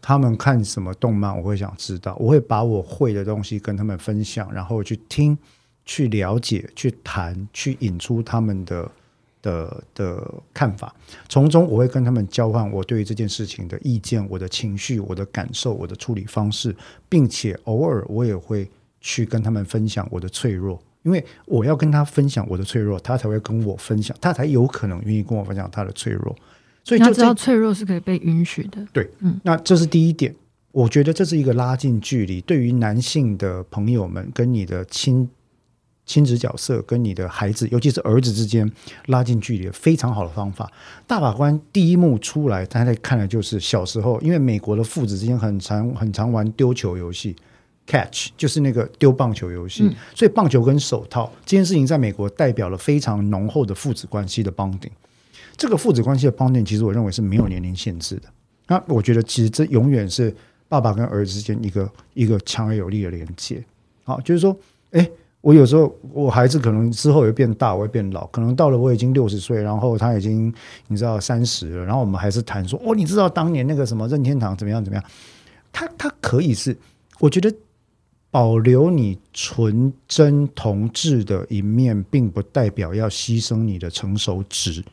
[0.00, 2.16] 他们看什么动漫，我会想知道。
[2.20, 5.36] 我会把我会的东西跟他们分享，然后去听。
[5.90, 8.88] 去了解、去谈、去引出他们的
[9.42, 10.94] 的的看法，
[11.28, 16.72] 从中我会跟他们交换我对于这件事情的意见、我的情绪、我的感受、我的处理方式，
[17.08, 18.70] 并且偶尔我也会
[19.00, 26.36] 去跟他们分享我的脆弱，因为我要跟他分享我的脆弱，他才会跟我分享，他才有可能愿意跟我分享他的脆弱。
[26.84, 28.86] 所以，就知道脆弱是可以被允许的。
[28.92, 30.32] 对，嗯，那这是第一点，
[30.70, 35.28] 我觉得这是一个拉近距离，对于男性的朋友们跟你的亲。
[36.10, 38.68] 亲子角色跟你的孩子，尤其是儿子之间
[39.06, 40.68] 拉近距离，非常好的方法。
[41.06, 47.36] 大法官第一幕出来，他在看的就是小时候，因为美国的父子之间很常很常玩丢球游戏
[47.86, 54.90] ，catch 就是那个丢棒球游戏，所以棒球跟手套这件事情在美国代表了非常浓厚的父子关系的 bonding。
[55.56, 58.22] 这个父子关系的 bonding，其实我认为是没有年龄限制的。
[58.66, 60.34] 那我觉得，其实这永远是
[60.68, 63.62] 爸爸跟儿子之间一个一个强而有力的连接。
[64.02, 64.58] 好，就是说，
[64.90, 65.08] 哎。
[65.42, 70.52] 我有时候，我孩子可能之后也会变大，我会变老，可能到了我已经六十岁，然后他已经
[70.88, 75.04] 你知道三十了，然后我们还是谈说，哦，你知道当年那个什么任天堂怎么样怎么样？
[75.72, 76.76] 他他可以是，
[77.20, 77.50] 我觉得
[78.30, 84.84] 保留你纯真同志的一面，并不代表要牺牲你的成熟值。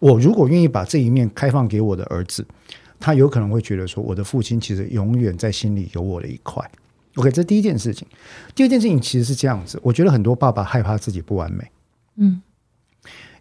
[0.00, 2.46] 我如果愿意把这一面开放给我的儿子，
[2.98, 6.64] 他有可能会觉得说，我的父亲其实永远在心里有我的一块。
[7.18, 8.06] OK，这第一件事情。
[8.54, 11.68] 第二件事情其实是这样子，我觉得很多爸爸害怕自己不完美，
[12.16, 12.40] 嗯，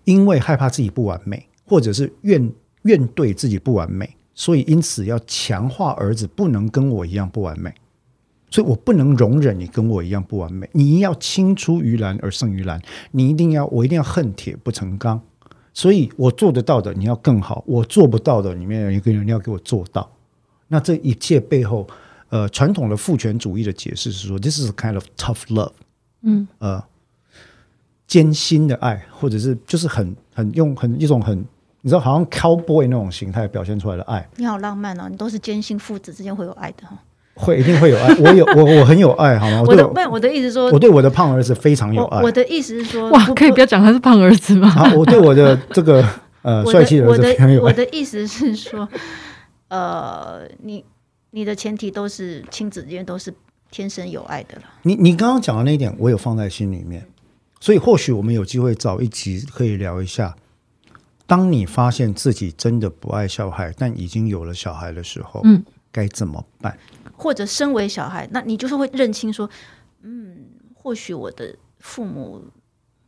[0.04, 2.52] 因为害怕自己不完美，或者是怨
[2.82, 7.72] 怨对自己不完美，所以因此要强化儿子不能跟我一样不完美，
[8.50, 15.22] 所以我不能容忍你跟我一样不完美，你要青出于蓝而胜于蓝，你一定要我一定要恨铁不成钢。
[15.72, 20.12] 所以我做得到的你要更好，我做不到的里面有一个人要给我做到。
[20.70, 21.88] 那这一切背后，
[22.30, 25.72] 呃，传统的父权主义的解释是说，this is kind of tough love，
[26.24, 26.84] 嗯，呃，
[28.08, 31.38] 艰辛的爱，或者是就是很很用很一种很
[31.82, 36.98] 你知道好像 cowboy 那种形态表现出来的爱，你好浪漫哦，你都是坚信父子之间会有爱的哈。
[37.40, 38.16] 会一定会有爱。
[38.16, 39.64] 我有我我很有爱，好吗？
[39.64, 42.32] 对我我的不我的意思说我，对我的胖儿子非常有爱我我。
[42.32, 44.68] 的意思是说，哇，可以不要讲他是胖儿子吗？
[44.76, 46.04] 啊，我对我的 这个
[46.42, 47.64] 呃帅气的儿子非常有爱。
[47.66, 48.90] 我的意思是说，
[49.68, 50.84] 呃，你
[51.32, 53.34] 你的前提都是亲子之间都是
[53.70, 54.64] 天生有爱的了。
[54.84, 57.08] 你你刚刚讲的那一点，我有放在心里面，
[57.60, 60.36] 所以或许我们有机会找一集可以聊一下。
[61.26, 65.62] 当你发现自己真的不爱小孩，但已经有了小孩的时候，嗯，
[65.92, 66.78] 该怎么办？
[67.18, 69.50] 或者身为小孩，那你就是会认清说，
[70.04, 70.38] 嗯，
[70.74, 72.42] 或许我的父母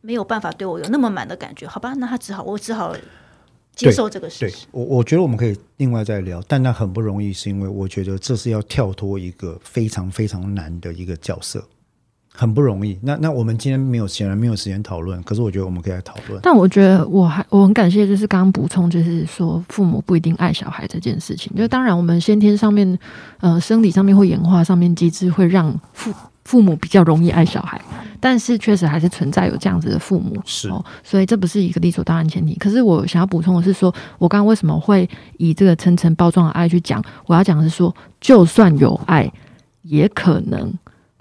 [0.02, 2.94] 没有办法对我有那么满的感觉，好吧，那他只好我只好
[3.74, 4.52] 接受这个事。
[4.70, 11.66] 我，我觉得我们可以另外再聊，但那很不容易，是因为我觉得这是要跳脱一个非常非常难的一个角色，
[12.40, 12.98] 很不容易。
[13.02, 16.40] 那那我们今天没有，显然没有时间讨论，可是我觉得我们可以来讨论。
[16.42, 21.54] 但我觉得我还我很感谢，就是刚刚补充，就是说父母不一定爱小孩这件事情。
[21.54, 22.98] 就当然我们先天上面，
[23.40, 26.10] 呃，生理上面或演化上面机制会让父
[26.46, 27.78] 父母比较容易爱小孩，
[28.18, 30.34] 但是确实还是存在有这样子的父母。
[30.46, 32.54] 是哦，所以这不是一个理所当然前提。
[32.54, 37.04] 可是我想要补充的是说，我刚刚为什么会以这个层层包装的爱去讲？
[37.26, 39.30] 我要讲的是说，就算有爱，
[39.82, 40.72] 也可能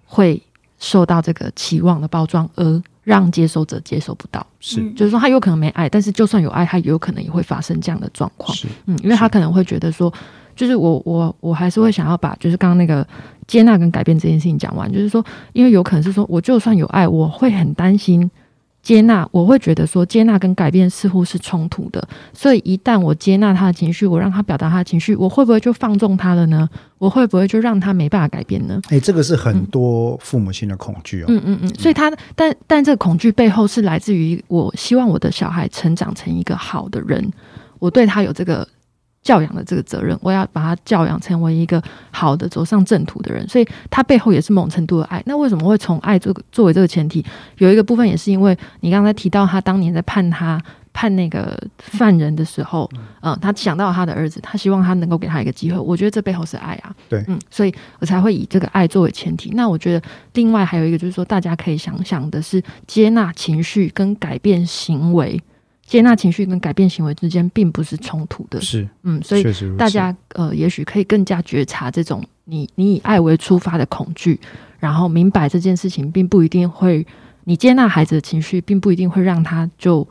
[0.06, 0.42] 会
[0.80, 4.46] 受到这个期望的包装，而让接收者接收不到。
[4.60, 8.56] 是嗯就是说，他有可能没爱，但是就算有爱，他也有可能也会发生这样的状况。
[8.56, 10.12] 是，嗯，因为他可能会觉得说，
[10.56, 13.06] 就是我我我还是会想要把就是刚刚那个
[13.48, 15.24] 接纳跟改变这件事情讲完，就是说，
[15.54, 18.30] 因为有可能是说我就算有爱，我会很担心
[18.82, 26.68] 接纳，我会觉得说接纳跟改变似乎是冲突的，所以一旦我接纳他的情绪，我让他表达他的情绪，我会不会就放纵他了呢？
[26.98, 28.82] 我会不会就让他没办法改变呢？
[28.90, 31.26] 哎，这个是很多父母亲的恐惧哦。
[31.28, 37.32] 嗯嗯嗯，所以他但但这个恐惧背后是来自于我希望我的小孩成长成一个好的人，
[37.80, 38.68] 我对他有这个
[39.22, 45.22] 教养的这个责任，我要把他教养成为一个好的走上正途的人，所以他背后也是某种程度的爱。
[45.26, 47.24] 那为什么会从爱这个作为这个前提？
[47.58, 50.62] 有一个部分也是因为你刚才提到他当年在判他。
[50.92, 52.90] 判那个犯人的时候，
[53.22, 55.78] 嗯、他想到他的儿子，他希望他能够给他一个机会。
[55.78, 59.52] 我觉得这背后是爱啊，对嗯，所以我才会以这个爱作为前提。
[59.52, 60.02] 那我觉得
[60.34, 65.40] 另外还有一个就是说，大家可以想想的是，接纳情绪跟改变行为，
[65.90, 68.62] 接纳情绪跟改变行为之间并不是冲突的。
[68.62, 69.44] 是，嗯，所以
[69.76, 74.40] 大家呃，也许可以更加觉察这种你你以爱为出发的恐惧，
[74.78, 77.04] 然后明白这件事情并不一定会，
[77.46, 80.08] 你接纳孩子的情绪，并不一定会让他就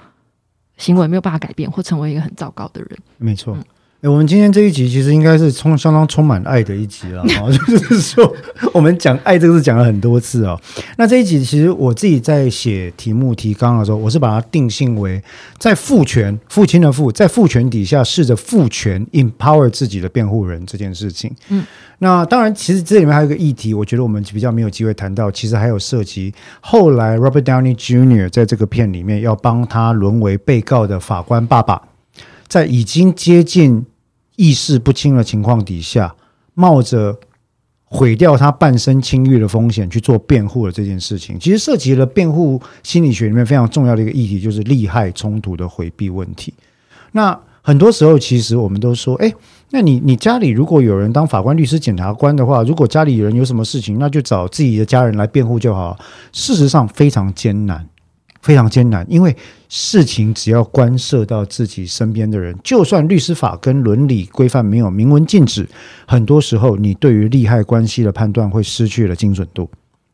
[0.78, 2.98] 行为没有办法改变，或成为一个很糟糕的人。
[3.16, 3.56] 没错。
[3.56, 3.64] 嗯
[4.00, 8.32] 诶我们今天这一集其实应该是充相当充满爱的一集了，哈， 就是说
[8.72, 10.56] 我们讲爱这个字讲了很多次哦。
[10.96, 15.20] 那这一集其实我自己在写题目提纲的时候，我是把它定性为
[15.58, 21.34] 在父权父亲的父，在父权底下试着父权 empower 自己的辩护人这件事情。
[21.48, 21.66] 嗯，
[21.98, 28.30] 那当然，其实这里面还有一个议题，我觉得我们比较没有机会谈到，其实还有涉及后来 Robert Downey Jr.
[28.30, 31.82] 在这个片里面要帮他沦为被告的法官爸爸。
[32.48, 33.84] 在已经接近
[34.36, 36.14] 意识不清的情况底下，
[36.54, 37.18] 冒着
[37.84, 46.52] 毁掉他半生清誉的风险去做辩护的这件事情，其实涉及了辩护心理学里面非常重要的一个议题，就是利害冲突的回避问题。
[47.12, 49.30] 那很多时候，其实我们都说，哎，
[49.70, 55.98] 那你你家里如果有人当法官、律师、检察官的话，如果家里有人有什么事情，那就找自己的家人来辩护就好。
[56.32, 57.86] 事实上非常艰难，
[58.40, 59.36] 非常艰难，因为
[59.68, 65.68] 事情只要关涉到自己身边的人，就算律师法跟伦理规范没有明文禁止，
[66.06, 69.70] 很多时候你对于利害关系的判断会失去了精准度，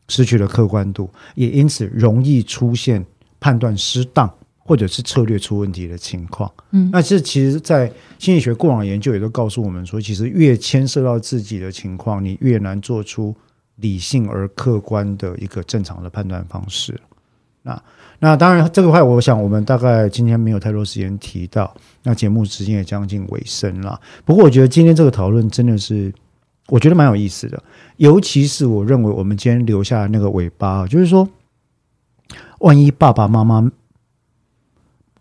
[0.09, 3.05] 失去了客观度，也因此容易出现
[3.39, 6.51] 判断失当或者是策略出问题的情况。
[6.71, 7.89] 嗯那这其实，在
[8.19, 13.33] 心理学过往研究也都告诉我们说，其实越牵涉到自己的情况，你越难做出
[13.77, 16.99] 理性而客观的一个正常的判断方式。
[17.61, 17.81] 那
[18.19, 23.99] 那当然，这个话我想我们大概今天没有太多时间提到，那节目时间也将近尾声了。
[24.23, 26.13] 不过我觉得今天这个讨论真的是，
[26.67, 27.61] 我觉得蛮有意思的，
[27.97, 31.27] 尤其是我认为我们今天留下的那个尾巴，就是说，
[32.59, 33.71] 万一爸爸妈妈，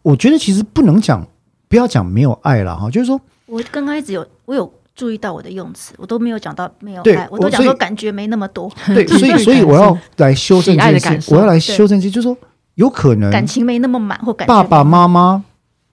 [0.03, 1.27] 我觉得其实不能讲，
[1.69, 12.37] 不要讲没有爱了哈，就是说，我刚开始有我有注意到我的用词，我都没有讲到没有爱，我都讲说感觉没那么多，对，所以所以我要来修正这件事，的感受我要来修正这，就是说，
[12.75, 15.45] 有可能感情没那么满，或爸爸妈妈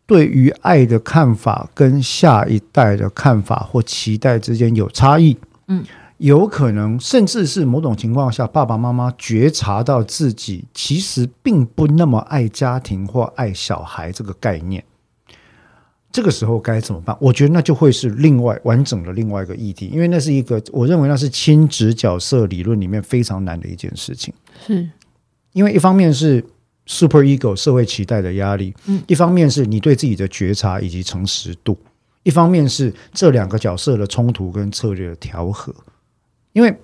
[0.06, 5.38] 对于爱的看法跟下一代的看法或期待之间有差异。
[5.68, 5.84] 嗯，
[6.18, 14.84] 有可能甚至是某种情况下，爸爸妈妈觉察到自己其实并不那么爱家庭或爱小孩这个概念。
[16.12, 17.16] 这个时候该怎么办？
[17.22, 24.34] 我觉得那就会是另外完整的另外一个议题，因为那是一个我认为那是亲职角色理论里面非常难的一件事情。
[24.68, 24.90] 是，
[25.54, 26.44] 因为一方面是
[26.86, 31.78] super ego 社会期待的压力，嗯一方面是你对自己的觉察以及诚实度，
[32.24, 35.74] 一方面是这两个角色的冲突跟策略的调和。
[36.54, 36.76] 因为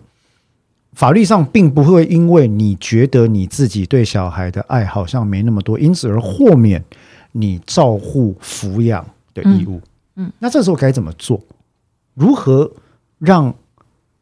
[0.93, 6.83] 法律上并不会因为你觉得你自己对小孩的爱好像没那么多，因此而豁免
[7.33, 9.77] 你照护抚养的义务。
[10.15, 11.39] 嗯嗯那这时候该怎么做？
[12.15, 12.71] 如何
[13.19, 13.53] 让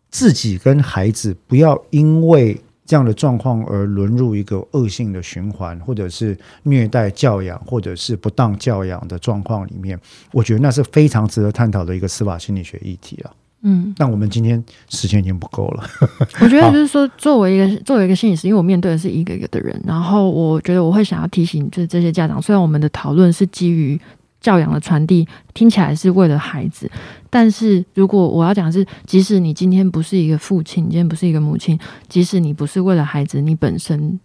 [0.10, 10.00] 自己跟孩子不要因为这样的状况而沦入一个恶性的循环，或者是虐待教养，或者是不当教养的状况里面？
[10.32, 13.32] 我觉得那是非常值得探讨的一个司法心理学议题啊。
[13.68, 15.84] 嗯，但我们今天时间已经不够了。
[16.40, 24.00] 我觉得就是说，作为一个作为一个心理师，因为我面对的是一个一个的人，然后我觉得我会想要提醒，就是这些家长，虽然我们的讨论是基于
[24.46, 26.88] 教养的传递，听起来是为了孩子，
[27.32, 34.20] 但是如果我要讲的是，即使你今天不是一个父亲，你今天不是一个母亲，即使你不是为了孩子，你本身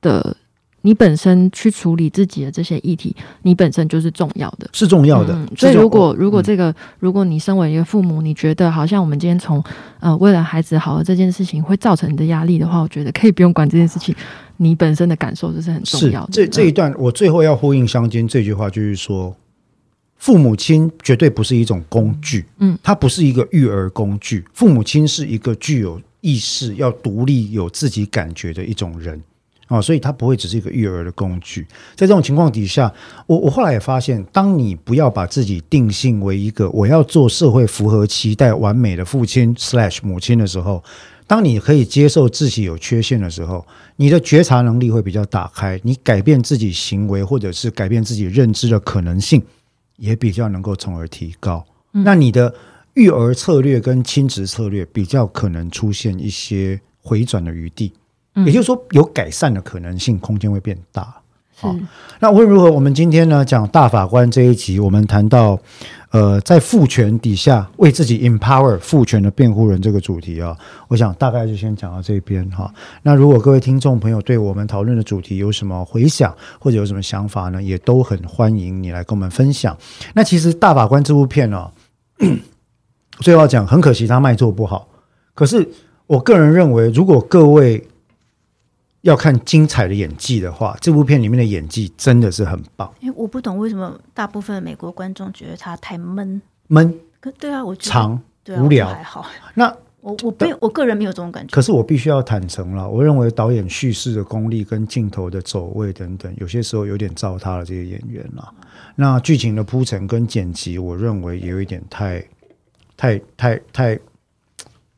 [0.00, 0.36] 的
[0.80, 4.68] 你本身去处理自己的这些议题，你本身就是重要的。
[4.72, 5.32] 是重要的。
[5.32, 9.62] 嗯所以如果如果嗯这个，如果你身为一个父母，你觉得好像我们今天从
[10.00, 14.12] 呃为了孩子好的这件事情会造成你的压力的话，我觉得可以不用管这件事情，
[14.56, 16.32] 你本身的感受这是很重要的。
[16.32, 19.32] 这这一嗯段，我最后要呼应相间这句话，就是说，
[20.22, 24.44] 父母亲绝对不是一种工具，嗯，它不是一个育儿工具。
[24.54, 29.20] 父母亲是一个具有意识、要独立、有自己感觉的一种人
[29.66, 31.66] 啊、所以它不会只是一个育儿的工具。
[31.96, 32.92] 在这种情况底下，
[33.26, 40.80] 我我后来也发现，当你不要把自己定性为一个我要做社会符合期待完美的父亲 slash 母亲的时候，
[41.26, 43.66] 当你可以接受自己有缺陷的时候，
[43.96, 49.42] 你的觉察能力会比较打开，你改变自己行为或者是改变自己认知的可能性
[50.02, 51.64] 也比较能够从而提高。
[51.92, 52.52] 嗯那你的
[52.94, 57.92] 育儿策略跟亲职策略比较可能出现一些回转的余地，
[58.34, 61.14] 嗯也就是说有改善的可能性空间会变大。
[61.54, 61.80] 好是
[62.18, 65.56] 那无论如何，我们今天呢讲大法官这一集，我们谈到
[66.12, 70.56] 呃在父权底下为自己 empower 父权的辩护人这个主题啊，
[70.88, 72.72] 我想大概就先讲到这边哈。
[73.02, 79.76] 那如果各位听众朋友对我们讨论的主题有什么回想或者有什么想法呢，也都很欢迎你来跟我们分享。
[80.14, 81.70] 那其实大法官这部片呢、
[83.20, 84.88] 最后要讲，很可惜它卖座不好。
[85.34, 85.66] 可是
[86.06, 87.82] 我个人认为，如果各位
[89.02, 96.40] 要看精彩的演技的话，这部片里面的演技真的是很棒，因为我不懂为什么大部分美国观众觉得它太闷。
[96.68, 99.26] 闷、可对啊，我觉得长、对啊无聊还好。
[99.54, 99.66] 那
[100.00, 101.52] 我我没有，我个人没有这种感觉。
[101.52, 108.54] 可是我必须要坦诚了，我认为导演叙事的功力跟镜头的走位等等，有些时候有点糟蹋了这些演员了。
[108.96, 112.24] 那剧情的铺陈跟剪辑，我认为也有一点太、
[112.96, 113.98] 太、太、太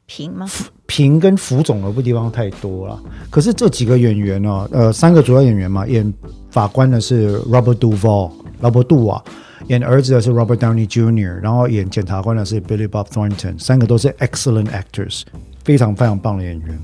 [0.06, 0.46] 平吗？
[0.94, 3.02] 平跟浮肿的地方太多了。
[3.28, 6.14] 可是这几个演员呢，呃，三个主要演员嘛，演
[6.52, 8.30] 法官的是 Robert Duvall，
[8.60, 9.20] 劳勃杜瓦；
[9.66, 15.22] 演儿子的是 Robert Downey Jr.，然后演检察官的是 Billy Bob Thornton，三个都是 excellent actors，
[15.64, 16.78] 非常非常棒的演员。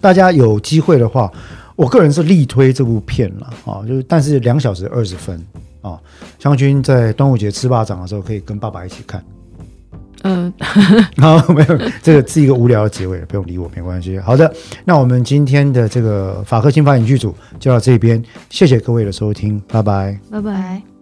[0.00, 1.32] 大家有机会的话，
[1.76, 5.40] 我个人是力推这部片了啊，就是但是两小时二十分
[5.80, 5.96] 啊，
[6.40, 9.24] 湘军在端午节吃巴掌的时候可以跟爸爸一起看。
[10.26, 10.52] 呃，
[11.18, 14.18] 好，没有，这个是一个无聊的结尾，不用理我，没关系。
[14.18, 14.52] 好的，
[14.84, 20.18] 那我们今天的这个法科新法影剧组就到这边，谢谢各位的收听，拜拜。
[20.30, 20.52] 拜拜。
[20.52, 20.95] 拜。